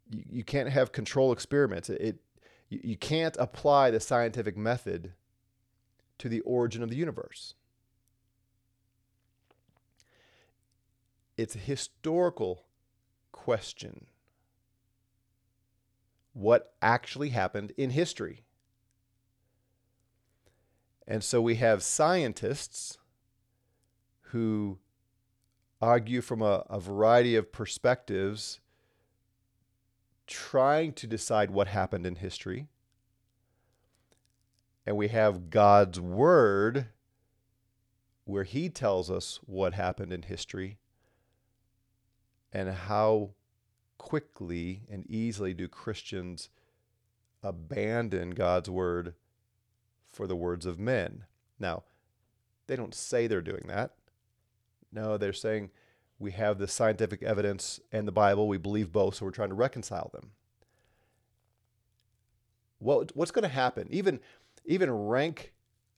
you, 0.09 0.24
you 0.29 0.43
can't 0.43 0.69
have 0.69 0.91
control 0.91 1.31
experiments. 1.31 1.89
It, 1.89 2.01
it 2.01 2.19
you, 2.69 2.79
you 2.83 2.97
can't 2.97 3.35
apply 3.38 3.91
the 3.91 3.99
scientific 3.99 4.55
method 4.55 5.13
to 6.19 6.29
the 6.29 6.41
origin 6.41 6.83
of 6.83 6.89
the 6.89 6.95
universe. 6.95 7.55
It's 11.38 11.55
a 11.55 11.59
historical 11.59 12.65
question. 13.31 14.07
What 16.33 16.73
actually 16.81 17.29
happened 17.29 17.71
in 17.77 17.91
history? 17.91 18.43
And 21.07 21.23
so 21.23 21.41
we 21.41 21.55
have 21.55 21.81
scientists 21.81 22.97
who 24.21 24.77
argue 25.81 26.21
from 26.21 26.41
a, 26.41 26.65
a 26.69 26.79
variety 26.79 27.35
of 27.35 27.51
perspectives 27.51 28.59
trying 30.29 30.93
to 30.93 31.07
decide 31.07 31.50
what 31.50 31.67
happened 31.67 32.05
in 32.05 32.15
history. 32.15 32.67
And 34.86 34.95
we 34.95 35.07
have 35.07 35.50
God's 35.50 36.00
Word 36.00 36.86
where 38.25 38.43
He 38.43 38.69
tells 38.69 39.09
us 39.09 39.39
what 39.45 39.74
happened 39.74 40.13
in 40.13 40.21
history 40.21 40.77
and 42.53 42.69
how 42.69 43.31
quickly 43.98 44.83
and 44.89 45.09
easily 45.09 45.53
do 45.55 45.67
Christians 45.67 46.50
abandon 47.41 48.31
God's 48.31 48.69
Word 48.69 49.15
for 50.07 50.27
the 50.27 50.36
words 50.36 50.65
of 50.67 50.79
men. 50.79 51.25
Now, 51.59 51.83
they 52.67 52.75
don't 52.75 52.93
say 52.93 53.25
they're 53.25 53.41
doing 53.41 53.65
that. 53.67 53.95
No, 54.91 55.17
they're 55.17 55.33
saying, 55.33 55.71
we 56.19 56.31
have 56.31 56.59
the 56.59 56.67
scientific 56.67 57.23
evidence 57.23 57.79
and 57.91 58.07
the 58.07 58.11
Bible. 58.11 58.47
We 58.47 58.57
believe 58.57 58.91
both, 58.91 59.15
so 59.15 59.25
we're 59.25 59.31
trying 59.31 59.49
to 59.49 59.55
reconcile 59.55 60.09
them. 60.13 60.31
What, 62.77 63.15
what's 63.15 63.31
going 63.31 63.43
to 63.43 63.49
happen? 63.49 63.88
Even, 63.89 64.19
even 64.65 64.91
rank 64.91 65.53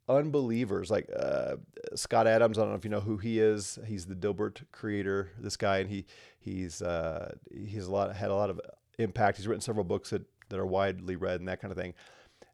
unbelievers 0.07 0.91
like 0.91 1.09
uh, 1.15 1.55
Scott 1.95 2.27
Adams. 2.27 2.57
I 2.57 2.61
don't 2.61 2.71
know 2.71 2.77
if 2.77 2.83
you 2.83 2.91
know 2.91 2.99
who 2.99 3.17
he 3.17 3.39
is. 3.39 3.79
He's 3.85 4.05
the 4.05 4.15
Dilbert 4.15 4.63
creator. 4.71 5.31
This 5.39 5.57
guy, 5.57 5.79
and 5.79 5.89
he 5.89 6.05
he's 6.39 6.81
uh, 6.81 7.35
he's 7.51 7.87
a 7.87 7.91
lot 7.91 8.15
had 8.15 8.29
a 8.29 8.35
lot 8.35 8.49
of 8.49 8.59
impact. 8.97 9.37
He's 9.37 9.47
written 9.47 9.61
several 9.61 9.85
books 9.85 10.09
that, 10.09 10.23
that 10.49 10.59
are 10.59 10.65
widely 10.65 11.15
read 11.15 11.39
and 11.39 11.47
that 11.47 11.61
kind 11.61 11.71
of 11.71 11.77
thing. 11.77 11.93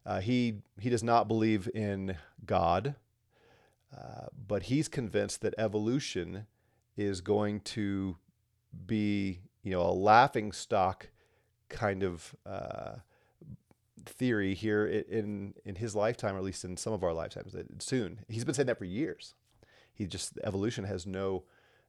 Uh, 0.06 0.20
he 0.20 0.60
he 0.80 0.90
does 0.90 1.02
not 1.02 1.28
believe 1.28 1.68
in 1.74 2.16
God, 2.46 2.94
uh, 3.96 4.26
but 4.46 4.64
he's 4.64 4.88
convinced 4.88 5.40
that 5.42 5.54
evolution 5.58 6.46
is 6.98 7.20
going 7.20 7.60
to 7.60 8.16
be, 8.86 9.40
you 9.62 9.70
know, 9.70 9.80
a 9.80 9.94
laughing 9.94 10.52
stock 10.52 11.08
kind 11.68 12.02
of 12.02 12.34
uh, 12.44 12.96
theory 14.04 14.54
here 14.54 14.84
in 14.86 15.54
in 15.64 15.76
his 15.76 15.94
lifetime, 15.94 16.34
or 16.34 16.38
at 16.38 16.44
least 16.44 16.64
in 16.64 16.76
some 16.76 16.92
of 16.92 17.04
our 17.04 17.12
lifetimes. 17.12 17.54
Soon, 17.78 18.20
he's 18.28 18.44
been 18.44 18.54
saying 18.54 18.66
that 18.66 18.78
for 18.78 18.84
years. 18.84 19.34
He 19.94 20.06
just 20.06 20.38
evolution 20.42 20.84
has 20.84 21.06
no 21.06 21.44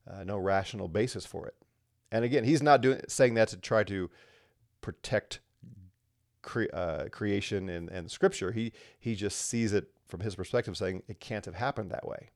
uh, 0.10 0.24
no 0.24 0.38
rational 0.38 0.88
basis 0.88 1.26
for 1.26 1.48
it. 1.48 1.56
And 2.12 2.24
again, 2.24 2.44
he's 2.44 2.64
not 2.64 2.82
doing 2.82 3.02
saying 3.08 3.34
that 3.34 3.50
to 3.50 3.58
try 3.58 3.84
to 3.86 4.10
protect 4.82 5.40
cre- 6.42 6.74
uh, 6.74 7.06
creation 7.12 7.68
and, 7.68 7.90
and 7.90 8.12
scripture. 8.12 8.52
He 8.52 8.74
he 9.00 9.16
just 9.16 9.40
sees 9.40 9.74
it 9.74 9.90
from 10.08 10.20
his 10.22 10.36
perspective, 10.36 10.78
saying 10.78 11.04
it 11.08 11.20
can't 11.20 11.46
have 11.46 11.56
happened 11.56 11.92
that 11.92 12.08
way. 12.08 12.30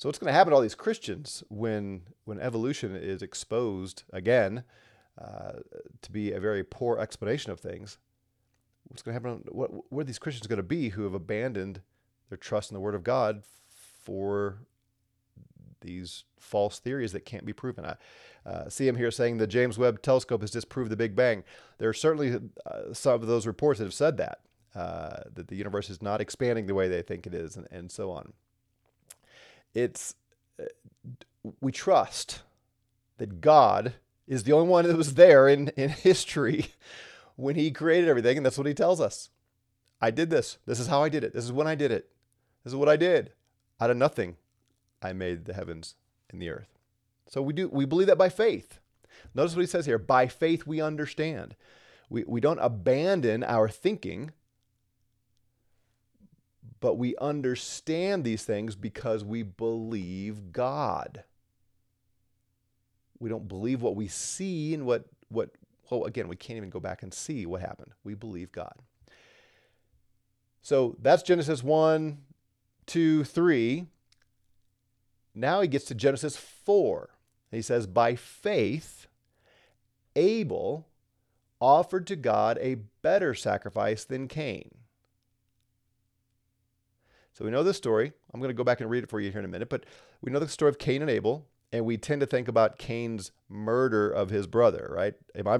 So 0.00 0.08
what's 0.08 0.18
going 0.18 0.32
to 0.32 0.34
happen 0.34 0.52
to 0.52 0.54
all 0.56 0.62
these 0.62 0.74
Christians 0.74 1.44
when 1.50 2.04
when 2.24 2.40
evolution 2.40 2.96
is 2.96 3.20
exposed 3.20 4.04
again 4.14 4.64
uh, 5.20 5.58
to 6.00 6.10
be 6.10 6.32
a 6.32 6.40
very 6.40 6.64
poor 6.64 6.98
explanation 6.98 7.52
of 7.52 7.60
things? 7.60 7.98
What's 8.84 9.02
going 9.02 9.14
to 9.14 9.20
happen? 9.20 9.44
What 9.52 9.92
what 9.92 10.00
are 10.00 10.04
these 10.04 10.18
Christians 10.18 10.46
going 10.46 10.56
to 10.56 10.62
be 10.62 10.88
who 10.88 11.02
have 11.02 11.12
abandoned 11.12 11.82
their 12.30 12.38
trust 12.38 12.70
in 12.70 12.74
the 12.76 12.80
Word 12.80 12.94
of 12.94 13.04
God 13.04 13.42
for 14.02 14.60
these 15.82 16.24
false 16.38 16.78
theories 16.78 17.12
that 17.12 17.26
can't 17.26 17.44
be 17.44 17.52
proven? 17.52 17.84
I 17.84 17.96
uh, 18.48 18.70
see 18.70 18.88
him 18.88 18.96
here 18.96 19.10
saying 19.10 19.36
the 19.36 19.46
James 19.46 19.76
Webb 19.76 20.00
Telescope 20.00 20.40
has 20.40 20.50
disproved 20.50 20.90
the 20.90 20.96
Big 20.96 21.14
Bang. 21.14 21.44
There 21.76 21.90
are 21.90 21.92
certainly 21.92 22.40
uh, 22.64 22.94
some 22.94 23.20
of 23.20 23.26
those 23.26 23.46
reports 23.46 23.80
that 23.80 23.84
have 23.84 23.92
said 23.92 24.16
that 24.16 24.40
uh, 24.74 25.24
that 25.34 25.48
the 25.48 25.56
universe 25.56 25.90
is 25.90 26.00
not 26.00 26.22
expanding 26.22 26.64
the 26.64 26.74
way 26.74 26.88
they 26.88 27.02
think 27.02 27.26
it 27.26 27.34
is, 27.34 27.58
and, 27.58 27.68
and 27.70 27.92
so 27.92 28.10
on 28.10 28.32
it's 29.74 30.14
uh, 30.60 30.64
we 31.60 31.72
trust 31.72 32.42
that 33.18 33.40
God 33.40 33.94
is 34.26 34.44
the 34.44 34.52
only 34.52 34.68
one 34.68 34.86
that 34.86 34.96
was 34.96 35.14
there 35.14 35.48
in, 35.48 35.68
in 35.76 35.88
history 35.90 36.68
when 37.36 37.56
he 37.56 37.70
created 37.70 38.08
everything, 38.08 38.36
and 38.36 38.46
that's 38.46 38.58
what 38.58 38.66
he 38.66 38.74
tells 38.74 39.00
us. 39.00 39.30
I 40.00 40.10
did 40.10 40.30
this. 40.30 40.58
This 40.66 40.80
is 40.80 40.86
how 40.86 41.02
I 41.02 41.08
did 41.08 41.24
it. 41.24 41.34
This 41.34 41.44
is 41.44 41.52
when 41.52 41.66
I 41.66 41.74
did 41.74 41.90
it. 41.90 42.08
This 42.64 42.72
is 42.72 42.76
what 42.76 42.88
I 42.88 42.96
did. 42.96 43.32
Out 43.80 43.90
of 43.90 43.96
nothing, 43.96 44.36
I 45.02 45.12
made 45.12 45.44
the 45.44 45.54
heavens 45.54 45.94
and 46.30 46.40
the 46.40 46.50
earth. 46.50 46.78
So 47.28 47.42
we 47.42 47.52
do 47.52 47.68
we 47.68 47.84
believe 47.84 48.08
that 48.08 48.18
by 48.18 48.28
faith. 48.28 48.80
Notice 49.34 49.54
what 49.54 49.62
he 49.62 49.66
says 49.66 49.86
here. 49.86 49.98
By 49.98 50.26
faith 50.26 50.66
we 50.66 50.80
understand. 50.80 51.54
We, 52.08 52.24
we 52.26 52.40
don't 52.40 52.58
abandon 52.58 53.44
our 53.44 53.68
thinking, 53.68 54.32
but 56.80 56.94
we 56.94 57.14
understand 57.16 58.24
these 58.24 58.44
things 58.44 58.74
because 58.74 59.22
we 59.24 59.42
believe 59.42 60.52
God. 60.52 61.24
We 63.18 63.28
don't 63.28 63.48
believe 63.48 63.82
what 63.82 63.96
we 63.96 64.08
see 64.08 64.74
and 64.74 64.86
what 64.86 65.04
what 65.28 65.50
well 65.90 66.04
again, 66.04 66.28
we 66.28 66.36
can't 66.36 66.56
even 66.56 66.70
go 66.70 66.80
back 66.80 67.02
and 67.02 67.12
see 67.12 67.46
what 67.46 67.60
happened. 67.60 67.92
We 68.04 68.14
believe 68.14 68.52
God. 68.52 68.74
So 70.62 70.96
that's 71.00 71.22
Genesis 71.22 71.62
1, 71.62 72.18
2, 72.86 73.24
3. 73.24 73.86
Now 75.34 75.60
he 75.60 75.68
gets 75.68 75.86
to 75.86 75.94
Genesis 75.94 76.36
4. 76.36 77.10
He 77.50 77.62
says, 77.62 77.86
By 77.86 78.14
faith, 78.14 79.06
Abel 80.14 80.86
offered 81.60 82.06
to 82.08 82.16
God 82.16 82.58
a 82.60 82.76
better 83.02 83.34
sacrifice 83.34 84.04
than 84.04 84.28
Cain. 84.28 84.70
So 87.40 87.46
we 87.46 87.52
know 87.52 87.62
this 87.62 87.78
story. 87.78 88.12
I'm 88.34 88.40
going 88.40 88.50
to 88.50 88.54
go 88.54 88.64
back 88.64 88.82
and 88.82 88.90
read 88.90 89.02
it 89.02 89.08
for 89.08 89.18
you 89.18 89.30
here 89.30 89.38
in 89.38 89.46
a 89.46 89.48
minute, 89.48 89.70
but 89.70 89.86
we 90.20 90.30
know 90.30 90.40
the 90.40 90.46
story 90.46 90.68
of 90.68 90.78
Cain 90.78 91.00
and 91.00 91.10
Abel, 91.10 91.46
and 91.72 91.86
we 91.86 91.96
tend 91.96 92.20
to 92.20 92.26
think 92.26 92.48
about 92.48 92.76
Cain's 92.76 93.32
murder 93.48 94.10
of 94.10 94.28
his 94.28 94.46
brother, 94.46 94.92
right? 94.94 95.14
Am 95.34 95.48
I, 95.48 95.54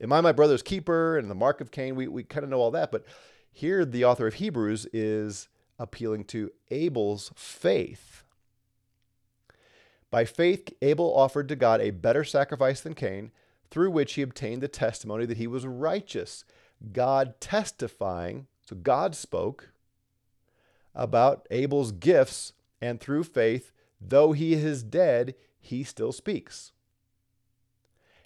am 0.00 0.14
I 0.14 0.22
my 0.22 0.32
brother's 0.32 0.62
keeper? 0.62 1.18
And 1.18 1.30
the 1.30 1.34
mark 1.34 1.60
of 1.60 1.70
Cain, 1.70 1.94
we, 1.94 2.08
we 2.08 2.24
kind 2.24 2.42
of 2.42 2.48
know 2.48 2.60
all 2.60 2.70
that. 2.70 2.90
But 2.90 3.04
here, 3.52 3.84
the 3.84 4.02
author 4.02 4.26
of 4.26 4.34
Hebrews 4.34 4.86
is 4.94 5.48
appealing 5.78 6.24
to 6.24 6.52
Abel's 6.70 7.30
faith. 7.36 8.24
By 10.10 10.24
faith, 10.24 10.72
Abel 10.80 11.14
offered 11.14 11.50
to 11.50 11.56
God 11.56 11.82
a 11.82 11.90
better 11.90 12.24
sacrifice 12.24 12.80
than 12.80 12.94
Cain, 12.94 13.30
through 13.70 13.90
which 13.90 14.14
he 14.14 14.22
obtained 14.22 14.62
the 14.62 14.68
testimony 14.68 15.26
that 15.26 15.36
he 15.36 15.46
was 15.46 15.66
righteous. 15.66 16.46
God 16.94 17.42
testifying, 17.42 18.46
so 18.66 18.74
God 18.74 19.14
spoke 19.14 19.72
about 20.96 21.46
Abel's 21.50 21.92
gifts, 21.92 22.52
and 22.80 23.00
through 23.00 23.24
faith, 23.24 23.72
though 24.00 24.32
he 24.32 24.54
is 24.54 24.82
dead, 24.82 25.34
he 25.58 25.84
still 25.84 26.12
speaks. 26.12 26.72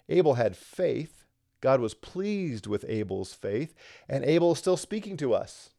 Abel 0.09 0.35
had 0.35 0.55
faith. 0.55 1.25
God 1.59 1.79
was 1.79 1.93
pleased 1.93 2.65
with 2.65 2.85
Abel's 2.87 3.33
faith, 3.33 3.75
and 4.09 4.25
Abel 4.25 4.53
is 4.53 4.57
still 4.57 4.77
speaking 4.77 5.15
to 5.17 5.33
us, 5.33 5.71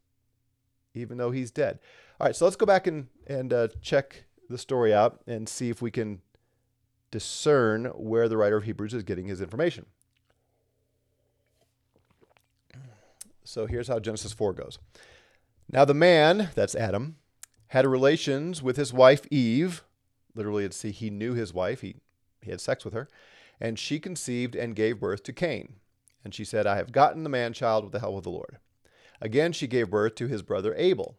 even 0.93 1.17
though 1.17 1.31
he's 1.31 1.51
dead. 1.51 1.79
All 2.19 2.27
right, 2.27 2.35
so 2.35 2.45
let's 2.45 2.55
go 2.55 2.65
back 2.65 2.87
and, 2.87 3.07
and 3.27 3.51
uh, 3.51 3.67
check 3.81 4.23
the 4.49 4.57
story 4.57 4.93
out 4.93 5.21
and 5.27 5.49
see 5.49 5.69
if 5.69 5.81
we 5.81 5.91
can 5.91 6.21
discern 7.11 7.85
where 7.87 8.29
the 8.29 8.37
writer 8.37 8.57
of 8.57 8.63
Hebrews 8.63 8.93
is 8.93 9.03
getting 9.03 9.27
his 9.27 9.41
information. 9.41 9.85
So 13.43 13.65
here's 13.65 13.87
how 13.87 13.99
Genesis 13.99 14.31
4 14.31 14.53
goes. 14.53 14.79
Now 15.73 15.85
the 15.85 15.95
man, 15.95 16.51
that's 16.53 16.75
Adam, 16.75 17.15
had 17.69 17.87
relations 17.87 18.61
with 18.61 18.77
his 18.77 18.93
wife 18.93 19.25
Eve. 19.31 19.83
Literally, 20.35 20.65
it's 20.65 20.83
he 20.83 21.09
knew 21.09 21.33
his 21.33 21.51
wife. 21.51 21.81
He, 21.81 21.95
he 22.43 22.51
had 22.51 22.61
sex 22.61 22.85
with 22.85 22.93
her. 22.93 23.09
And 23.59 23.79
she 23.79 23.99
conceived 23.99 24.55
and 24.55 24.75
gave 24.75 24.99
birth 24.99 25.23
to 25.23 25.33
Cain. 25.33 25.77
And 26.23 26.31
she 26.31 26.45
said, 26.45 26.67
I 26.67 26.75
have 26.75 26.91
gotten 26.91 27.23
the 27.23 27.29
man 27.29 27.53
child 27.53 27.83
with 27.83 27.91
the 27.91 28.01
help 28.01 28.17
of 28.17 28.23
the 28.23 28.29
Lord. 28.29 28.59
Again, 29.19 29.51
she 29.51 29.65
gave 29.65 29.89
birth 29.89 30.13
to 30.15 30.27
his 30.27 30.43
brother 30.43 30.75
Abel. 30.77 31.17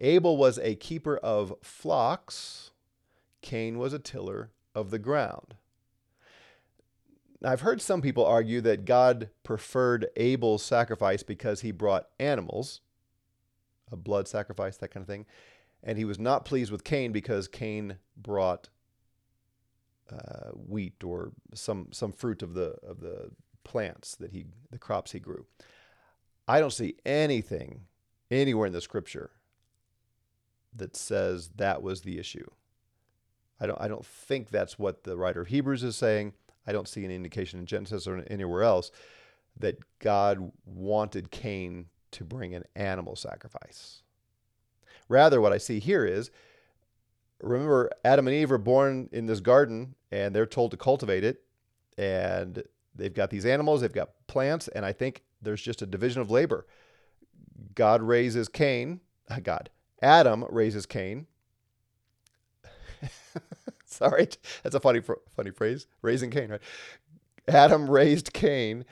Abel 0.00 0.36
was 0.36 0.60
a 0.60 0.76
keeper 0.76 1.16
of 1.16 1.52
flocks. 1.60 2.70
Cain 3.40 3.78
was 3.78 3.92
a 3.92 3.98
tiller 3.98 4.52
of 4.76 4.92
the 4.92 4.98
ground. 5.00 5.56
Now, 7.40 7.50
I've 7.50 7.62
heard 7.62 7.82
some 7.82 8.00
people 8.00 8.24
argue 8.24 8.60
that 8.60 8.84
God 8.84 9.30
preferred 9.42 10.06
Abel's 10.16 10.62
sacrifice 10.62 11.24
because 11.24 11.62
he 11.62 11.72
brought 11.72 12.06
animals, 12.20 12.80
a 13.92 13.96
blood 13.96 14.26
sacrifice, 14.26 14.76
that 14.78 14.90
kind 14.90 15.02
of 15.02 15.08
thing. 15.08 15.26
And 15.84 15.98
he 15.98 16.04
was 16.04 16.18
not 16.18 16.44
pleased 16.44 16.72
with 16.72 16.84
Cain 16.84 17.12
because 17.12 17.48
Cain 17.48 17.98
brought 18.16 18.68
uh, 20.10 20.50
wheat 20.50 21.02
or 21.04 21.32
some 21.54 21.88
some 21.92 22.12
fruit 22.12 22.42
of 22.42 22.54
the 22.54 22.76
of 22.82 23.00
the 23.00 23.30
plants 23.64 24.14
that 24.16 24.32
he 24.32 24.46
the 24.70 24.78
crops 24.78 25.12
he 25.12 25.20
grew. 25.20 25.46
I 26.46 26.60
don't 26.60 26.72
see 26.72 26.96
anything 27.06 27.82
anywhere 28.30 28.66
in 28.66 28.72
the 28.72 28.80
scripture 28.80 29.30
that 30.74 30.96
says 30.96 31.50
that 31.56 31.82
was 31.82 32.02
the 32.02 32.18
issue. 32.18 32.48
I 33.60 33.66
don't 33.66 33.80
I 33.80 33.88
don't 33.88 34.06
think 34.06 34.50
that's 34.50 34.78
what 34.78 35.04
the 35.04 35.16
writer 35.16 35.42
of 35.42 35.48
Hebrews 35.48 35.82
is 35.82 35.96
saying. 35.96 36.34
I 36.66 36.72
don't 36.72 36.88
see 36.88 37.04
any 37.04 37.14
indication 37.14 37.58
in 37.58 37.66
Genesis 37.66 38.06
or 38.06 38.24
anywhere 38.28 38.62
else 38.62 38.90
that 39.58 39.78
God 39.98 40.52
wanted 40.64 41.30
Cain 41.30 41.86
to 42.12 42.24
bring 42.24 42.54
an 42.54 42.64
animal 42.76 43.16
sacrifice. 43.16 44.02
Rather, 45.08 45.40
what 45.40 45.52
I 45.52 45.58
see 45.58 45.80
here 45.80 46.04
is 46.04 46.30
remember, 47.42 47.90
Adam 48.04 48.28
and 48.28 48.36
Eve 48.36 48.52
are 48.52 48.58
born 48.58 49.08
in 49.12 49.26
this 49.26 49.40
garden 49.40 49.94
and 50.10 50.34
they're 50.34 50.46
told 50.46 50.70
to 50.70 50.76
cultivate 50.76 51.24
it. 51.24 51.42
And 51.98 52.62
they've 52.94 53.12
got 53.12 53.30
these 53.30 53.44
animals, 53.46 53.80
they've 53.80 53.92
got 53.92 54.10
plants, 54.26 54.68
and 54.68 54.84
I 54.84 54.92
think 54.92 55.22
there's 55.42 55.62
just 55.62 55.82
a 55.82 55.86
division 55.86 56.22
of 56.22 56.30
labor. 56.30 56.66
God 57.74 58.02
raises 58.02 58.48
Cain, 58.48 59.00
God, 59.42 59.70
Adam 60.00 60.44
raises 60.48 60.86
Cain. 60.86 61.26
Sorry, 63.84 64.28
that's 64.62 64.74
a 64.74 64.80
funny, 64.80 65.00
funny 65.36 65.50
phrase. 65.50 65.86
Raising 66.00 66.30
Cain, 66.30 66.50
right? 66.50 66.60
Adam 67.48 67.90
raised 67.90 68.32
Cain 68.32 68.84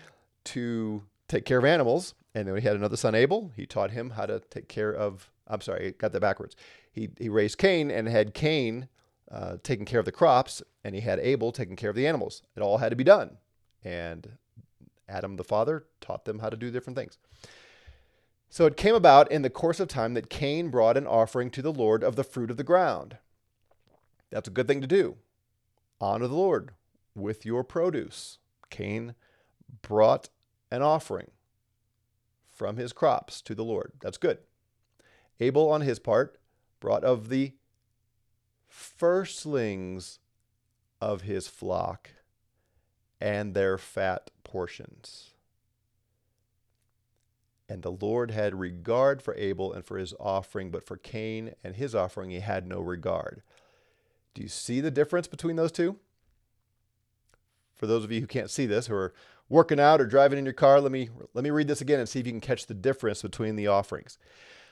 to 0.44 1.02
take 1.28 1.44
care 1.44 1.58
of 1.58 1.64
animals, 1.64 2.14
and 2.34 2.46
then 2.46 2.56
he 2.56 2.62
had 2.62 2.76
another 2.76 2.96
son, 2.96 3.14
Abel. 3.14 3.52
He 3.56 3.66
taught 3.66 3.90
him 3.90 4.10
how 4.10 4.26
to 4.26 4.40
take 4.50 4.68
care 4.68 4.92
of. 4.92 5.30
I'm 5.46 5.60
sorry, 5.60 5.94
got 5.98 6.12
that 6.12 6.20
backwards. 6.20 6.54
He 6.92 7.10
he 7.18 7.28
raised 7.28 7.58
Cain 7.58 7.90
and 7.90 8.08
had 8.08 8.34
Cain 8.34 8.88
uh, 9.30 9.56
taking 9.62 9.84
care 9.84 10.00
of 10.00 10.06
the 10.06 10.12
crops, 10.12 10.62
and 10.84 10.94
he 10.94 11.00
had 11.00 11.18
Abel 11.18 11.52
taking 11.52 11.76
care 11.76 11.90
of 11.90 11.96
the 11.96 12.06
animals. 12.06 12.42
It 12.56 12.60
all 12.60 12.78
had 12.78 12.90
to 12.90 12.96
be 12.96 13.04
done, 13.04 13.38
and 13.84 14.36
Adam 15.08 15.36
the 15.36 15.44
father 15.44 15.86
taught 16.00 16.24
them 16.24 16.38
how 16.38 16.48
to 16.50 16.56
do 16.56 16.70
different 16.70 16.96
things. 16.96 17.18
So 18.48 18.66
it 18.66 18.76
came 18.76 18.96
about 18.96 19.30
in 19.30 19.42
the 19.42 19.50
course 19.50 19.78
of 19.78 19.86
time 19.86 20.14
that 20.14 20.28
Cain 20.28 20.70
brought 20.70 20.96
an 20.96 21.06
offering 21.06 21.50
to 21.50 21.62
the 21.62 21.72
Lord 21.72 22.02
of 22.02 22.16
the 22.16 22.24
fruit 22.24 22.50
of 22.50 22.56
the 22.56 22.64
ground. 22.64 23.18
That's 24.30 24.48
a 24.48 24.52
good 24.52 24.66
thing 24.66 24.80
to 24.80 24.88
do. 24.88 25.16
Honor 26.00 26.26
the 26.26 26.34
Lord 26.34 26.72
with 27.14 27.46
your 27.46 27.62
produce. 27.62 28.38
Cain 28.68 29.14
brought 29.82 30.30
an 30.70 30.82
offering 30.82 31.30
from 32.60 32.76
his 32.76 32.92
crops 32.92 33.40
to 33.40 33.54
the 33.54 33.64
Lord. 33.64 33.92
That's 34.02 34.18
good. 34.18 34.36
Abel, 35.40 35.70
on 35.70 35.80
his 35.80 35.98
part, 35.98 36.36
brought 36.78 37.04
of 37.04 37.30
the 37.30 37.54
firstlings 38.68 40.18
of 41.00 41.22
his 41.22 41.48
flock 41.48 42.10
and 43.18 43.54
their 43.54 43.78
fat 43.78 44.30
portions. 44.44 45.30
And 47.66 47.82
the 47.82 47.92
Lord 47.92 48.30
had 48.30 48.60
regard 48.60 49.22
for 49.22 49.34
Abel 49.36 49.72
and 49.72 49.82
for 49.82 49.96
his 49.96 50.12
offering, 50.20 50.70
but 50.70 50.84
for 50.84 50.98
Cain 50.98 51.54
and 51.64 51.76
his 51.76 51.94
offering 51.94 52.28
he 52.28 52.40
had 52.40 52.66
no 52.66 52.80
regard. 52.80 53.40
Do 54.34 54.42
you 54.42 54.48
see 54.48 54.82
the 54.82 54.90
difference 54.90 55.28
between 55.28 55.56
those 55.56 55.72
two? 55.72 55.98
For 57.80 57.86
those 57.86 58.04
of 58.04 58.12
you 58.12 58.20
who 58.20 58.26
can't 58.26 58.50
see 58.50 58.66
this, 58.66 58.88
who 58.88 58.94
are 58.94 59.14
working 59.48 59.80
out 59.80 60.02
or 60.02 60.06
driving 60.06 60.38
in 60.38 60.44
your 60.44 60.52
car, 60.52 60.82
let 60.82 60.92
me 60.92 61.08
let 61.32 61.42
me 61.42 61.48
read 61.48 61.66
this 61.66 61.80
again 61.80 61.98
and 61.98 62.06
see 62.06 62.20
if 62.20 62.26
you 62.26 62.32
can 62.32 62.38
catch 62.38 62.66
the 62.66 62.74
difference 62.74 63.22
between 63.22 63.56
the 63.56 63.68
offerings. 63.68 64.18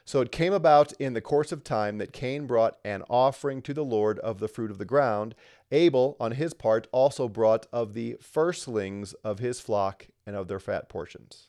So 0.04 0.20
it 0.20 0.30
came 0.30 0.52
about 0.52 0.92
in 1.00 1.14
the 1.14 1.22
course 1.22 1.50
of 1.50 1.64
time 1.64 1.96
that 1.98 2.12
Cain 2.12 2.46
brought 2.46 2.76
an 2.84 3.02
offering 3.08 3.62
to 3.62 3.72
the 3.72 3.84
Lord 3.84 4.18
of 4.18 4.40
the 4.40 4.48
fruit 4.48 4.70
of 4.70 4.76
the 4.76 4.84
ground. 4.84 5.34
Abel, 5.72 6.18
on 6.20 6.32
his 6.32 6.52
part, 6.52 6.86
also 6.92 7.30
brought 7.30 7.66
of 7.72 7.94
the 7.94 8.18
firstlings 8.20 9.14
of 9.24 9.38
his 9.38 9.58
flock 9.58 10.08
and 10.26 10.36
of 10.36 10.46
their 10.46 10.60
fat 10.60 10.90
portions. 10.90 11.48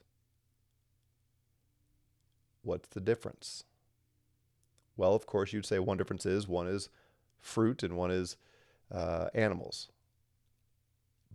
What's 2.61 2.87
the 2.87 3.01
difference? 3.01 3.65
Well, 4.95 5.13
of 5.13 5.25
course, 5.25 5.51
you'd 5.51 5.65
say 5.65 5.79
one 5.79 5.97
difference 5.97 6.25
is 6.25 6.47
one 6.47 6.67
is 6.67 6.87
fruit 7.41 7.83
and 7.83 7.97
one 7.97 8.11
is 8.11 8.37
uh, 8.89 9.27
animals. 9.33 9.89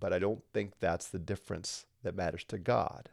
But 0.04 0.12
I 0.12 0.18
don't 0.18 0.44
think 0.52 0.80
that's 0.80 1.08
the 1.08 1.18
difference 1.18 1.86
that 2.02 2.14
matters 2.14 2.44
to 2.48 2.58
God. 2.58 3.08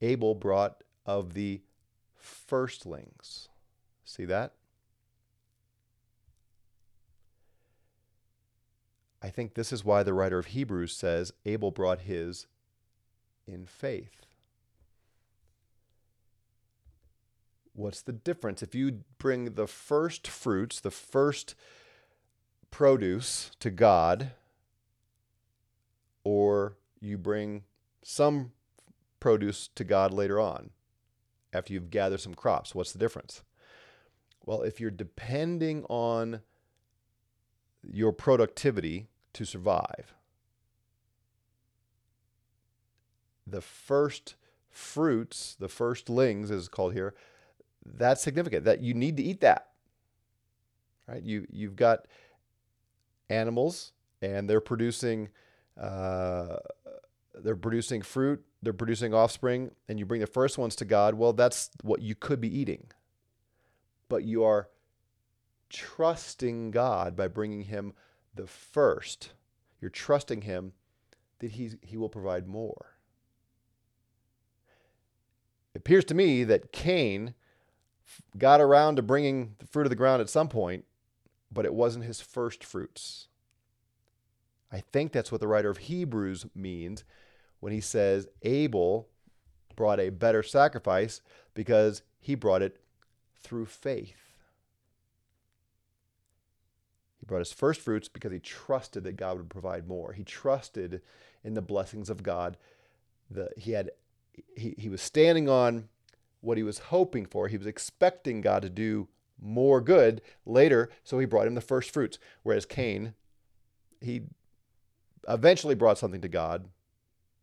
Abel 0.00 0.36
brought 0.36 0.84
of 1.04 1.34
the 1.34 1.60
firstlings. 2.14 3.48
See 4.04 4.24
that? 4.26 4.52
I 9.20 9.28
think 9.28 9.54
this 9.54 9.72
is 9.72 9.84
why 9.84 10.04
the 10.04 10.14
writer 10.14 10.38
of 10.38 10.46
Hebrews 10.46 10.94
says 10.94 11.32
Abel 11.44 11.72
brought 11.72 12.02
his 12.02 12.46
in 13.44 13.66
faith. 13.66 14.24
What's 17.72 18.02
the 18.02 18.12
difference? 18.12 18.62
If 18.62 18.72
you 18.76 19.00
bring 19.18 19.54
the 19.54 19.66
first 19.66 20.28
fruits, 20.28 20.78
the 20.78 20.92
first 20.92 21.56
produce 22.70 23.50
to 23.58 23.70
God, 23.70 24.30
or 26.26 26.76
you 27.00 27.16
bring 27.16 27.62
some 28.02 28.50
produce 29.20 29.68
to 29.76 29.84
God 29.84 30.12
later 30.12 30.40
on, 30.40 30.70
after 31.52 31.72
you've 31.72 31.88
gathered 31.88 32.18
some 32.18 32.34
crops, 32.34 32.74
what's 32.74 32.90
the 32.90 32.98
difference? 32.98 33.44
Well, 34.44 34.62
if 34.62 34.80
you're 34.80 34.90
depending 34.90 35.84
on 35.84 36.40
your 37.88 38.10
productivity 38.10 39.06
to 39.34 39.44
survive, 39.44 40.14
the 43.46 43.60
first 43.60 44.34
fruits, 44.68 45.54
the 45.56 45.68
firstlings, 45.68 46.50
as 46.50 46.50
it's 46.50 46.68
called 46.68 46.92
here, 46.92 47.14
that's 47.84 48.20
significant. 48.20 48.64
That 48.64 48.80
you 48.80 48.94
need 48.94 49.16
to 49.18 49.22
eat 49.22 49.42
that. 49.42 49.68
Right? 51.06 51.22
You 51.22 51.46
you've 51.52 51.76
got 51.76 52.08
animals, 53.30 53.92
and 54.20 54.50
they're 54.50 54.60
producing 54.60 55.28
uh, 55.80 56.56
they're 57.34 57.56
producing 57.56 58.02
fruit, 58.02 58.44
they're 58.62 58.72
producing 58.72 59.14
offspring, 59.14 59.72
and 59.88 59.98
you 59.98 60.06
bring 60.06 60.20
the 60.20 60.26
first 60.26 60.58
ones 60.58 60.76
to 60.76 60.84
God. 60.84 61.14
Well, 61.14 61.32
that's 61.32 61.70
what 61.82 62.02
you 62.02 62.14
could 62.14 62.40
be 62.40 62.58
eating, 62.58 62.88
but 64.08 64.24
you 64.24 64.44
are 64.44 64.68
trusting 65.68 66.70
God 66.70 67.16
by 67.16 67.28
bringing 67.28 67.62
Him 67.62 67.92
the 68.34 68.46
first. 68.46 69.32
You're 69.80 69.90
trusting 69.90 70.42
Him 70.42 70.72
that 71.40 71.52
He 71.52 71.72
He 71.82 71.96
will 71.96 72.08
provide 72.08 72.46
more. 72.46 72.96
It 75.74 75.80
appears 75.80 76.06
to 76.06 76.14
me 76.14 76.42
that 76.44 76.72
Cain 76.72 77.34
got 78.38 78.60
around 78.60 78.96
to 78.96 79.02
bringing 79.02 79.56
the 79.58 79.66
fruit 79.66 79.86
of 79.86 79.90
the 79.90 79.96
ground 79.96 80.20
at 80.22 80.30
some 80.30 80.48
point, 80.48 80.84
but 81.52 81.64
it 81.64 81.74
wasn't 81.74 82.04
his 82.04 82.20
first 82.20 82.64
fruits. 82.64 83.28
I 84.72 84.80
think 84.80 85.12
that's 85.12 85.30
what 85.30 85.40
the 85.40 85.48
writer 85.48 85.70
of 85.70 85.78
Hebrews 85.78 86.46
means 86.54 87.04
when 87.60 87.72
he 87.72 87.80
says 87.80 88.28
Abel 88.42 89.08
brought 89.74 90.00
a 90.00 90.10
better 90.10 90.42
sacrifice 90.42 91.20
because 91.54 92.02
he 92.18 92.34
brought 92.34 92.62
it 92.62 92.80
through 93.40 93.66
faith. 93.66 94.16
He 97.20 97.26
brought 97.26 97.38
his 97.38 97.52
first 97.52 97.80
fruits 97.80 98.08
because 98.08 98.32
he 98.32 98.40
trusted 98.40 99.04
that 99.04 99.16
God 99.16 99.38
would 99.38 99.50
provide 99.50 99.86
more. 99.86 100.12
He 100.12 100.24
trusted 100.24 101.02
in 101.44 101.54
the 101.54 101.62
blessings 101.62 102.10
of 102.10 102.22
God. 102.22 102.56
The, 103.30 103.50
he 103.56 103.72
had 103.72 103.90
he, 104.56 104.74
he 104.76 104.88
was 104.88 105.00
standing 105.00 105.48
on 105.48 105.88
what 106.40 106.56
he 106.56 106.62
was 106.62 106.78
hoping 106.78 107.26
for. 107.26 107.48
He 107.48 107.56
was 107.56 107.66
expecting 107.66 108.40
God 108.40 108.62
to 108.62 108.70
do 108.70 109.08
more 109.40 109.80
good 109.80 110.22
later, 110.44 110.90
so 111.04 111.18
he 111.18 111.26
brought 111.26 111.46
him 111.46 111.54
the 111.54 111.60
first 111.60 111.90
fruits. 111.90 112.18
Whereas 112.42 112.66
Cain, 112.66 113.14
he 114.00 114.22
eventually 115.28 115.74
brought 115.74 115.98
something 115.98 116.20
to 116.20 116.28
God, 116.28 116.68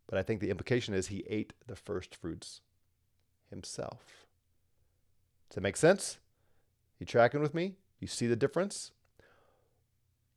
but 0.07 0.17
I 0.17 0.23
think 0.23 0.39
the 0.39 0.49
implication 0.49 0.93
is 0.93 1.07
he 1.07 1.23
ate 1.29 1.53
the 1.67 1.75
first 1.75 2.15
fruits 2.15 2.61
himself. 3.49 4.27
Does 5.49 5.55
that 5.55 5.61
make 5.61 5.77
sense? 5.77 6.17
You 6.99 7.05
tracking 7.05 7.41
with 7.41 7.53
me? 7.53 7.75
You 7.99 8.07
see 8.07 8.27
the 8.27 8.35
difference? 8.35 8.91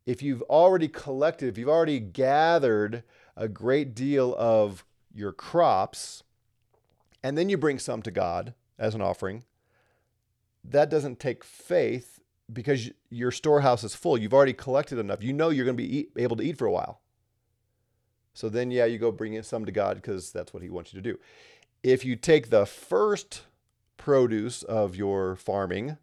If 0.04 0.22
you've 0.22 0.42
already 0.42 0.88
collected, 0.88 1.48
if 1.48 1.58
you've 1.58 1.68
already 1.68 1.98
gathered 1.98 3.02
a 3.36 3.48
great 3.48 3.94
deal 3.94 4.34
of 4.38 4.84
your 5.14 5.32
crops, 5.32 6.22
and 7.22 7.36
then 7.36 7.48
you 7.48 7.56
bring 7.56 7.78
some 7.78 8.02
to 8.02 8.10
God 8.10 8.54
as 8.78 8.94
an 8.94 9.00
offering, 9.00 9.44
that 10.62 10.90
doesn't 10.90 11.18
take 11.18 11.42
faith 11.42 12.20
because 12.52 12.90
your 13.10 13.30
storehouse 13.30 13.82
is 13.82 13.94
full. 13.94 14.16
You've 14.16 14.34
already 14.34 14.52
collected 14.52 14.98
enough. 14.98 15.22
You 15.22 15.32
know 15.32 15.48
you're 15.48 15.64
going 15.64 15.76
to 15.76 15.82
be 15.82 16.08
able 16.16 16.36
to 16.36 16.44
eat 16.44 16.58
for 16.58 16.66
a 16.66 16.72
while. 16.72 17.00
So 18.36 18.50
then, 18.50 18.70
yeah, 18.70 18.84
you 18.84 18.98
go 18.98 19.10
bring 19.10 19.32
in 19.32 19.42
some 19.42 19.64
to 19.64 19.72
God 19.72 19.96
because 19.96 20.30
that's 20.30 20.52
what 20.52 20.62
He 20.62 20.68
wants 20.68 20.92
you 20.92 21.00
to 21.00 21.12
do. 21.12 21.18
If 21.82 22.04
you 22.04 22.16
take 22.16 22.50
the 22.50 22.66
first 22.66 23.44
produce 23.96 24.62
of 24.62 24.94
your 24.94 25.36
farming 25.36 25.96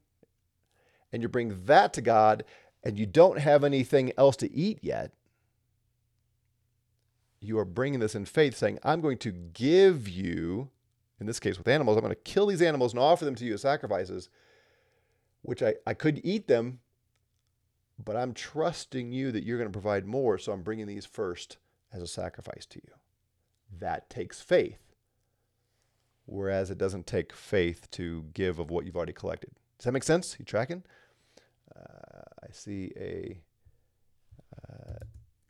and 1.11 1.21
you 1.21 1.29
bring 1.29 1.65
that 1.65 1.93
to 1.93 2.01
God 2.01 2.43
and 2.83 2.97
you 2.97 3.05
don't 3.05 3.37
have 3.37 3.63
anything 3.63 4.13
else 4.17 4.35
to 4.37 4.51
eat 4.51 4.79
yet, 4.81 5.11
you 7.39 7.59
are 7.59 7.65
bringing 7.65 7.99
this 7.99 8.15
in 8.15 8.25
faith, 8.25 8.57
saying, 8.57 8.79
I'm 8.81 8.99
going 8.99 9.19
to 9.19 9.31
give 9.31 10.09
you 10.09 10.71
in 11.19 11.27
this 11.27 11.39
case 11.39 11.59
with 11.59 11.67
animals, 11.67 11.97
I'm 11.97 12.03
going 12.03 12.15
to 12.15 12.31
kill 12.31 12.47
these 12.47 12.63
animals 12.63 12.93
and 12.93 12.99
offer 12.99 13.25
them 13.25 13.35
to 13.35 13.45
you 13.45 13.53
as 13.53 13.61
sacrifices, 13.61 14.27
which 15.43 15.61
I, 15.61 15.75
I 15.85 15.93
could 15.93 16.19
eat 16.23 16.47
them, 16.47 16.79
but 18.03 18.15
I'm 18.15 18.33
trusting 18.33 19.11
you 19.11 19.31
that 19.31 19.43
you're 19.43 19.59
going 19.59 19.69
to 19.69 19.79
provide 19.79 20.07
more, 20.07 20.39
so 20.39 20.51
I'm 20.51 20.63
bringing 20.63 20.87
these 20.87 21.05
first 21.05 21.57
as 21.93 22.01
a 22.01 22.07
sacrifice 22.07 22.65
to 22.65 22.79
you. 22.83 22.93
That 23.79 24.09
takes 24.09 24.41
faith. 24.41 24.79
Whereas 26.25 26.71
it 26.71 26.77
doesn't 26.77 27.05
take 27.05 27.33
faith 27.33 27.89
to 27.91 28.25
give 28.33 28.59
of 28.59 28.71
what 28.71 28.85
you've 28.85 28.95
already 28.95 29.13
collected. 29.13 29.51
Does 29.77 29.85
that 29.85 29.91
make 29.91 30.03
sense? 30.03 30.35
You 30.39 30.45
tracking? 30.45 30.83
Uh, 31.75 32.21
I 32.41 32.51
see 32.51 32.91
a 32.97 33.41
uh, 34.69 34.99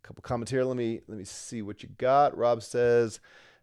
couple 0.01 0.21
comments 0.21 0.51
here. 0.51 0.63
Let 0.63 0.77
me 0.77 1.01
let 1.07 1.17
me 1.17 1.25
see 1.25 1.61
what 1.61 1.83
you 1.83 1.89
got. 1.97 2.35
Rob 2.35 2.63
says, 2.63 3.19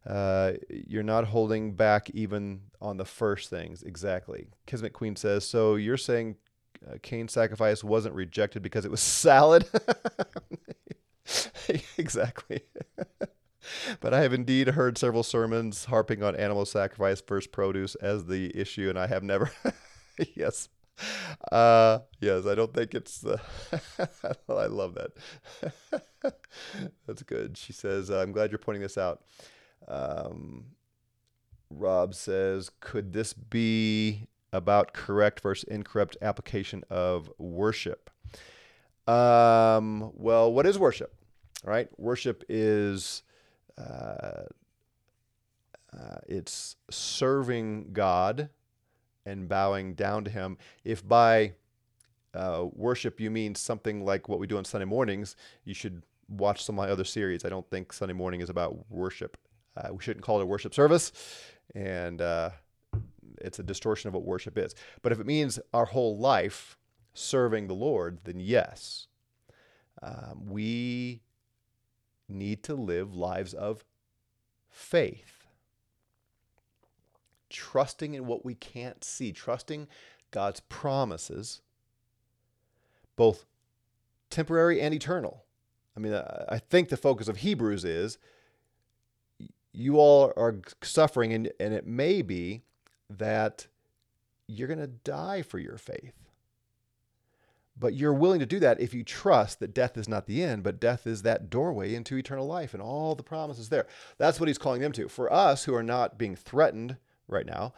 uh, 0.07 0.53
you're 0.69 1.03
not 1.03 1.25
holding 1.25 1.73
back 1.75 2.11
even 2.11 2.61
on 2.81 2.97
the 2.97 3.05
first 3.05 3.51
things. 3.51 3.83
Exactly. 3.83 4.49
Kismet 4.67 4.93
Queen 4.93 5.17
says, 5.17 5.47
so 5.47 5.75
you're 5.77 5.97
saying 5.97 6.37
uh, 6.89 6.97
Cain's 7.03 7.33
sacrifice 7.33 7.85
wasn't 7.85 8.15
rejected 8.15 8.63
because 8.63 8.85
it 8.85 8.91
was 8.91 9.01
salad? 9.01 9.67
exactly. 11.99 12.63
but 14.01 14.15
I 14.15 14.21
have 14.21 14.33
indeed 14.33 14.69
heard 14.69 14.99
several 14.99 15.23
sermons 15.23 15.87
harping 15.87 16.23
on 16.23 16.37
animal 16.37 16.65
sacrifice 16.65 17.21
versus 17.21 17.47
produce 17.47 17.95
as 17.97 18.27
the 18.27 18.57
issue, 18.59 18.89
and 18.89 18.99
I 18.99 19.07
have 19.07 19.23
never. 19.23 19.51
yes. 20.35 20.69
Uh, 21.51 22.01
yes, 22.21 22.47
I 22.47 22.55
don't 22.55 22.75
think 22.75 22.95
it's 22.95 23.21
the. 23.21 23.41
I 24.49 24.67
love 24.67 24.95
that. 24.95 26.03
That's 27.07 27.23
good. 27.23 27.57
She 27.57 27.73
says, 27.73 28.11
I'm 28.11 28.33
glad 28.33 28.51
you're 28.51 28.59
pointing 28.59 28.83
this 28.83 28.99
out. 28.99 29.23
Um, 29.89 30.67
Rob 31.71 32.15
says, 32.15 32.71
could 32.81 33.13
this 33.13 33.33
be 33.33 34.27
about 34.53 34.93
correct 34.93 35.41
versus 35.41 35.65
incorrect 35.65 36.17
application 36.21 36.85
of 36.91 37.31
worship? 37.39 38.11
Um, 39.07 40.13
well, 40.15 40.53
what 40.53 40.67
is 40.67 40.79
worship? 40.79 41.15
Right, 41.63 41.89
worship 41.99 42.43
is 42.49 43.23
uh, 43.77 44.45
uh, 45.93 46.19
it's 46.27 46.77
serving 46.91 47.93
God 47.93 48.49
and 49.27 49.49
bowing 49.49 49.95
down 49.95 50.25
to 50.25 50.31
Him. 50.31 50.57
If 50.85 51.07
by 51.07 51.53
uh, 52.33 52.67
worship 52.73 53.21
you 53.21 53.31
mean 53.31 53.55
something 53.55 54.05
like 54.05 54.29
what 54.29 54.39
we 54.39 54.47
do 54.47 54.57
on 54.57 54.65
Sunday 54.65 54.87
mornings, 54.87 55.37
you 55.65 55.75
should 55.75 56.03
watch 56.29 56.65
some 56.65 56.79
of 56.79 56.87
my 56.87 56.91
other 56.91 57.05
series. 57.05 57.45
I 57.45 57.49
don't 57.49 57.69
think 57.71 57.93
Sunday 57.93 58.15
morning 58.15 58.41
is 58.41 58.51
about 58.51 58.91
worship. 58.91 59.37
Uh, 59.77 59.89
we 59.93 60.03
shouldn't 60.03 60.25
call 60.25 60.41
it 60.41 60.45
a 60.45 60.47
worship 60.47 60.75
service, 60.75 61.13
and 61.75 62.23
uh, 62.23 62.51
it's 63.41 63.59
a 63.59 63.63
distortion 63.63 64.09
of 64.09 64.15
what 64.15 64.25
worship 64.25 64.57
is. 64.57 64.75
But 65.03 65.13
if 65.13 65.21
it 65.21 65.27
means 65.27 65.59
our 65.75 65.87
whole 65.87 66.17
life 66.17 66.79
serving 67.13 67.67
the 67.67 67.75
Lord, 67.75 68.21
then 68.25 68.41
yes, 68.41 69.09
um, 70.03 70.47
we 70.47 71.23
need 72.31 72.63
to 72.65 72.75
live 72.75 73.15
lives 73.15 73.53
of 73.55 73.85
faith, 74.69 75.47
trusting 77.49 78.15
in 78.15 78.27
what 78.27 78.45
we 78.45 78.55
can't 78.55 79.03
see, 79.05 79.33
trusting 79.33 79.89
God's 80.31 80.61
promises, 80.61 81.61
both 83.17 83.45
temporary 84.31 84.81
and 84.81 84.95
eternal. 84.95 85.45
I 85.97 86.01
mean, 86.01 86.15
I 86.15 86.59
think 86.59 86.89
the 86.89 86.97
focus 86.97 87.29
of 87.29 87.39
Hebrews 87.39 87.85
is 87.85 88.19
you 89.73 89.99
all 89.99 90.33
are 90.37 90.61
suffering, 90.83 91.33
and, 91.33 91.51
and 91.61 91.75
it 91.75 91.87
may 91.87 92.23
be 92.23 92.63
that 93.09 93.67
you're 94.47 94.69
going 94.69 94.81
to 94.81 94.87
die 94.87 95.43
for 95.43 95.59
your 95.59 95.79
faith. 95.79 96.30
But 97.81 97.95
you're 97.95 98.13
willing 98.13 98.41
to 98.41 98.47
do 98.47 98.61
that 98.61 98.79
if 98.79 98.93
you 98.93 99.03
trust 99.03 99.59
that 99.59 99.73
death 99.73 99.97
is 99.97 100.07
not 100.07 100.27
the 100.27 100.43
end, 100.43 100.63
but 100.63 100.79
death 100.79 101.07
is 101.07 101.23
that 101.23 101.49
doorway 101.49 101.95
into 101.95 102.19
eternal 102.19 102.47
life 102.47 102.75
and 102.75 102.83
all 102.83 103.15
the 103.15 103.23
promises 103.23 103.71
there. 103.71 103.87
That's 104.19 104.39
what 104.39 104.49
he's 104.49 104.59
calling 104.59 104.83
them 104.83 104.93
to. 104.93 105.09
For 105.09 105.33
us 105.33 105.65
who 105.65 105.75
are 105.75 105.83
not 105.83 106.19
being 106.19 106.37
threatened 106.37 106.99
right 107.27 107.47
now, 107.47 107.73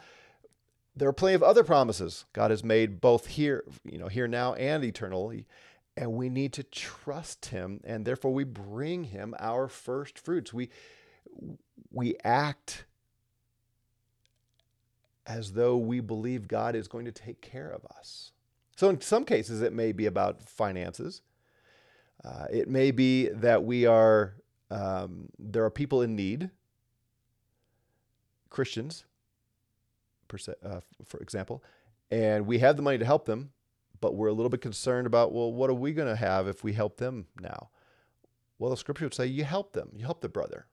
there 0.93 1.07
are 1.07 1.13
plenty 1.13 1.35
of 1.35 1.41
other 1.41 1.63
promises 1.63 2.25
God 2.33 2.51
has 2.51 2.65
made 2.65 2.99
both 2.99 3.27
here, 3.27 3.63
you 3.85 3.97
know, 3.97 4.09
here 4.09 4.27
now 4.27 4.53
and 4.55 4.83
eternally. 4.83 5.47
And 5.95 6.11
we 6.13 6.27
need 6.27 6.51
to 6.53 6.63
trust 6.63 7.47
him, 7.47 7.79
and 7.85 8.03
therefore 8.03 8.33
we 8.33 8.43
bring 8.43 9.05
him 9.05 9.35
our 9.39 9.69
first 9.69 10.19
fruits. 10.19 10.51
We 10.53 10.69
we 11.91 12.15
act 12.23 12.85
as 15.25 15.53
though 15.53 15.77
we 15.77 16.01
believe 16.01 16.47
God 16.47 16.75
is 16.75 16.87
going 16.89 17.05
to 17.05 17.11
take 17.11 17.41
care 17.41 17.69
of 17.69 17.85
us. 17.97 18.32
So, 18.75 18.89
in 18.89 19.01
some 19.01 19.25
cases, 19.25 19.61
it 19.61 19.73
may 19.73 19.91
be 19.91 20.05
about 20.05 20.41
finances. 20.41 21.21
Uh, 22.23 22.45
it 22.51 22.67
may 22.69 22.91
be 22.91 23.29
that 23.29 23.63
we 23.63 23.85
are, 23.85 24.35
um, 24.71 25.29
there 25.37 25.63
are 25.63 25.69
people 25.69 26.01
in 26.01 26.15
need, 26.15 26.49
Christians, 28.49 29.05
uh, 30.31 30.79
for 31.05 31.19
example, 31.19 31.63
and 32.09 32.47
we 32.47 32.59
have 32.59 32.75
the 32.75 32.81
money 32.81 32.97
to 32.97 33.05
help 33.05 33.25
them, 33.25 33.51
but 33.99 34.15
we're 34.15 34.27
a 34.27 34.33
little 34.33 34.49
bit 34.49 34.61
concerned 34.61 35.05
about, 35.05 35.33
well, 35.33 35.51
what 35.51 35.69
are 35.69 35.75
we 35.75 35.93
going 35.93 36.07
to 36.07 36.15
have 36.15 36.47
if 36.47 36.63
we 36.63 36.73
help 36.73 36.97
them 36.97 37.27
now? 37.39 37.69
Well, 38.57 38.69
the 38.71 38.77
scripture 38.77 39.05
would 39.05 39.13
say 39.13 39.25
you 39.25 39.43
help 39.43 39.73
them, 39.73 39.89
you 39.95 40.05
help 40.05 40.21
the 40.21 40.29
brother, 40.29 40.67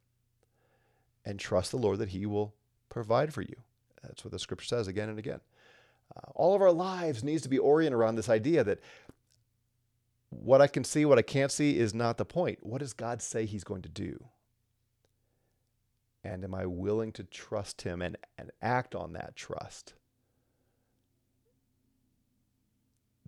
and 1.25 1.39
trust 1.39 1.71
the 1.71 1.77
Lord 1.77 1.99
that 1.99 2.11
He 2.11 2.27
will 2.27 2.55
provide 2.89 3.35
for 3.35 3.43
you. 3.43 3.55
That's 4.03 4.25
what 4.25 4.33
the 4.33 4.39
scripture 4.39 4.67
says 4.67 4.89
again 4.89 5.09
and 5.09 5.19
again. 5.19 5.41
Uh, 6.17 6.31
all 6.35 6.55
of 6.55 6.63
our 6.63 6.73
lives 6.73 7.23
needs 7.23 7.43
to 7.43 7.49
be 7.49 7.59
oriented 7.59 7.99
around 7.99 8.17
this 8.17 8.29
idea 8.29 8.65
that 8.65 8.81
what 10.31 10.61
I 10.61 10.67
can 10.67 10.85
see, 10.85 11.05
what 11.05 11.19
I 11.19 11.23
can't 11.23 11.53
see 11.53 11.77
is 11.79 11.93
not 11.93 12.17
the 12.17 12.25
point. 12.25 12.61
What 12.63 12.79
does 12.79 12.93
God 12.93 13.21
say 13.21 13.47
He's 13.47 13.65
going 13.65 13.83
to 13.83 13.89
do? 13.89 14.25
And 16.23 16.45
am 16.45 16.55
I 16.55 16.67
willing 16.67 17.13
to 17.13 17.25
trust 17.25 17.83
Him 17.83 18.01
and, 18.03 18.17
and 18.39 18.51
act 18.63 18.95
on 18.95 19.13
that 19.15 19.35
trust? 19.37 19.95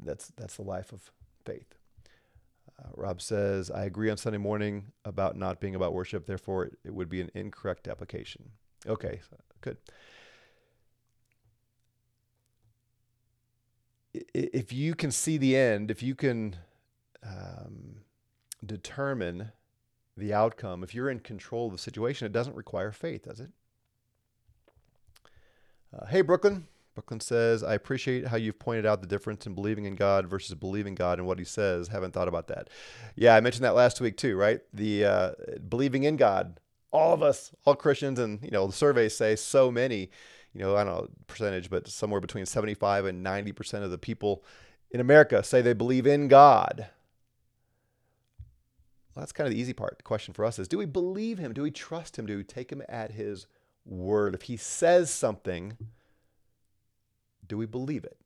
That's, 0.05 0.29
that's 0.37 0.57
the 0.57 0.63
life 0.63 0.93
of 0.93 1.11
faith. 1.45 1.75
Uh, 2.79 2.89
Rob 2.95 3.21
says, 3.21 3.71
I 3.71 3.85
agree 3.85 4.11
on 4.11 4.17
Sunday 4.17 4.39
morning 4.39 4.93
about 5.05 5.37
not 5.37 5.61
being 5.61 5.75
about 5.75 5.93
worship, 5.93 6.27
therefore, 6.27 6.71
it 6.85 6.95
would 6.95 7.09
be 7.09 7.21
an 7.21 7.31
incorrect 7.35 7.89
application. 7.89 8.51
Okay, 8.87 9.21
good. 9.61 9.77
If 14.35 14.73
you 14.73 14.95
can 14.95 15.11
see 15.11 15.37
the 15.37 15.57
end, 15.57 15.91
if 15.91 16.03
you 16.03 16.15
can 16.15 16.57
um, 17.23 17.97
determine 18.65 19.53
the 20.17 20.33
outcome, 20.33 20.83
if 20.83 20.95
you're 20.95 21.11
in 21.11 21.21
control 21.21 21.67
of 21.67 21.73
the 21.73 21.79
situation, 21.79 22.27
it 22.27 22.33
doesn't 22.33 22.57
require 22.57 22.93
faith, 22.93 23.25
does 23.25 23.41
it? 23.41 23.51
Uh, 25.97 26.07
hey, 26.07 26.23
Brooklyn. 26.23 26.67
Brooklyn 26.95 27.21
says, 27.21 27.63
I 27.63 27.75
appreciate 27.75 28.27
how 28.27 28.37
you've 28.37 28.59
pointed 28.59 28.85
out 28.85 29.01
the 29.01 29.07
difference 29.07 29.47
in 29.47 29.55
believing 29.55 29.87
in 29.87 29.95
God 29.95 30.29
versus 30.29 30.55
believing 30.55 30.95
God 30.95 31.19
and 31.19 31.27
what 31.27 31.39
he 31.39 31.45
says. 31.45 31.89
Haven't 31.89 32.13
thought 32.13 32.29
about 32.29 32.49
that. 32.49 32.69
Yeah, 33.17 33.35
I 33.35 33.41
mentioned 33.41 33.65
that 33.65 33.75
last 33.75 34.01
week 34.01 34.19
too, 34.19 34.37
right? 34.37 34.61
The 34.75 35.05
uh, 35.07 35.31
believing 35.69 36.05
in 36.05 36.17
God, 36.17 36.61
all 36.91 37.15
of 37.15 37.23
us, 37.23 37.51
all 37.65 37.75
Christians, 37.75 38.19
and 38.19 38.43
you 38.43 38.51
know, 38.51 38.67
the 38.67 38.75
surveys 38.75 39.17
say 39.17 39.37
so 39.37 39.71
many, 39.71 40.11
you 40.55 40.61
know, 40.61 40.77
I 40.77 40.85
don't 40.85 40.95
know 40.95 41.09
percentage, 41.27 41.71
but 41.71 41.89
somewhere 41.89 42.21
between 42.21 42.47
75 42.47 43.07
and 43.07 43.25
90% 43.25 43.83
of 43.83 43.91
the 43.91 43.99
people 43.99 44.45
in 44.91 45.01
America 45.01 45.43
say 45.43 45.63
they 45.63 45.73
believe 45.73 46.07
in 46.07 46.29
God. 46.29 46.89
Well, 49.15 49.23
that's 49.23 49.33
kind 49.33 49.47
of 49.47 49.55
the 49.55 49.61
easy 49.61 49.73
part. 49.73 49.99
The 49.99 50.05
question 50.05 50.35
for 50.35 50.45
us 50.45 50.59
is 50.59 50.69
do 50.69 50.79
we 50.79 50.87
believe 50.87 51.39
him? 51.39 51.53
Do 51.53 51.63
we 51.63 51.71
trust 51.71 52.19
him? 52.19 52.27
Do 52.27 52.37
we 52.37 52.45
take 52.45 52.71
him 52.71 52.83
at 52.89 53.13
his 53.13 53.47
word? 53.85 54.35
If 54.35 54.43
he 54.43 54.57
says 54.57 55.11
something, 55.11 55.77
do 57.47 57.57
we 57.57 57.67
believe 57.67 58.05
it? 58.05 58.19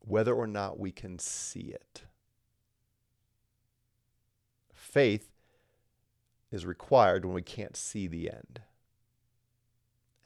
Whether 0.00 0.34
or 0.34 0.46
not 0.46 0.78
we 0.78 0.90
can 0.90 1.18
see 1.18 1.72
it. 1.72 2.02
Faith 4.72 5.30
is 6.50 6.64
required 6.64 7.24
when 7.24 7.34
we 7.34 7.42
can't 7.42 7.76
see 7.76 8.06
the 8.06 8.30
end. 8.30 8.62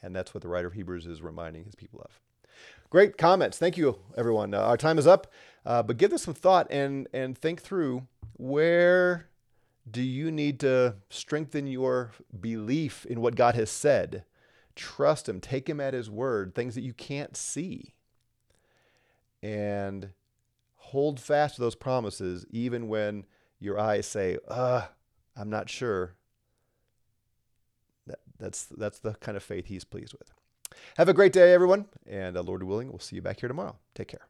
And 0.02 0.14
that's 0.14 0.34
what 0.34 0.42
the 0.42 0.48
writer 0.48 0.68
of 0.68 0.74
Hebrews 0.74 1.06
is 1.06 1.22
reminding 1.22 1.64
his 1.64 1.74
people 1.74 2.00
of. 2.00 2.20
Great 2.90 3.16
comments. 3.16 3.56
Thank 3.56 3.76
you, 3.76 3.98
everyone. 4.16 4.52
Uh, 4.52 4.60
our 4.60 4.76
time 4.76 4.98
is 4.98 5.06
up, 5.06 5.32
uh, 5.64 5.82
but 5.82 5.96
give 5.96 6.10
this 6.10 6.22
some 6.22 6.34
thought 6.34 6.66
and, 6.70 7.08
and 7.12 7.38
think 7.38 7.62
through 7.62 8.06
where 8.34 9.28
do 9.90 10.02
you 10.02 10.30
need 10.30 10.60
to 10.60 10.96
strengthen 11.08 11.66
your 11.66 12.12
belief 12.38 13.06
in 13.06 13.20
what 13.20 13.34
God 13.34 13.54
has 13.54 13.70
said? 13.70 14.24
Trust 14.76 15.28
Him, 15.28 15.40
take 15.40 15.68
Him 15.68 15.80
at 15.80 15.94
His 15.94 16.10
word, 16.10 16.54
things 16.54 16.74
that 16.74 16.82
you 16.82 16.92
can't 16.92 17.36
see. 17.36 17.94
And 19.42 20.10
hold 20.76 21.18
fast 21.18 21.56
to 21.56 21.60
those 21.60 21.74
promises, 21.74 22.44
even 22.50 22.88
when 22.88 23.24
your 23.58 23.78
eyes 23.78 24.06
say, 24.06 24.38
uh, 24.48 24.86
I'm 25.36 25.50
not 25.50 25.68
sure. 25.68 26.14
That, 28.42 28.50
that's, 28.50 28.66
that's 28.66 28.98
the 28.98 29.14
kind 29.14 29.36
of 29.36 29.42
faith 29.42 29.66
He's 29.66 29.84
pleased 29.84 30.14
with. 30.18 30.32
Have 30.96 31.08
a 31.08 31.14
great 31.14 31.32
day, 31.32 31.52
everyone. 31.52 31.86
And 32.06 32.36
uh, 32.36 32.42
Lord 32.42 32.62
willing, 32.64 32.88
we'll 32.88 32.98
see 32.98 33.16
you 33.16 33.22
back 33.22 33.40
here 33.40 33.48
tomorrow. 33.48 33.76
Take 33.94 34.08
care. 34.08 34.26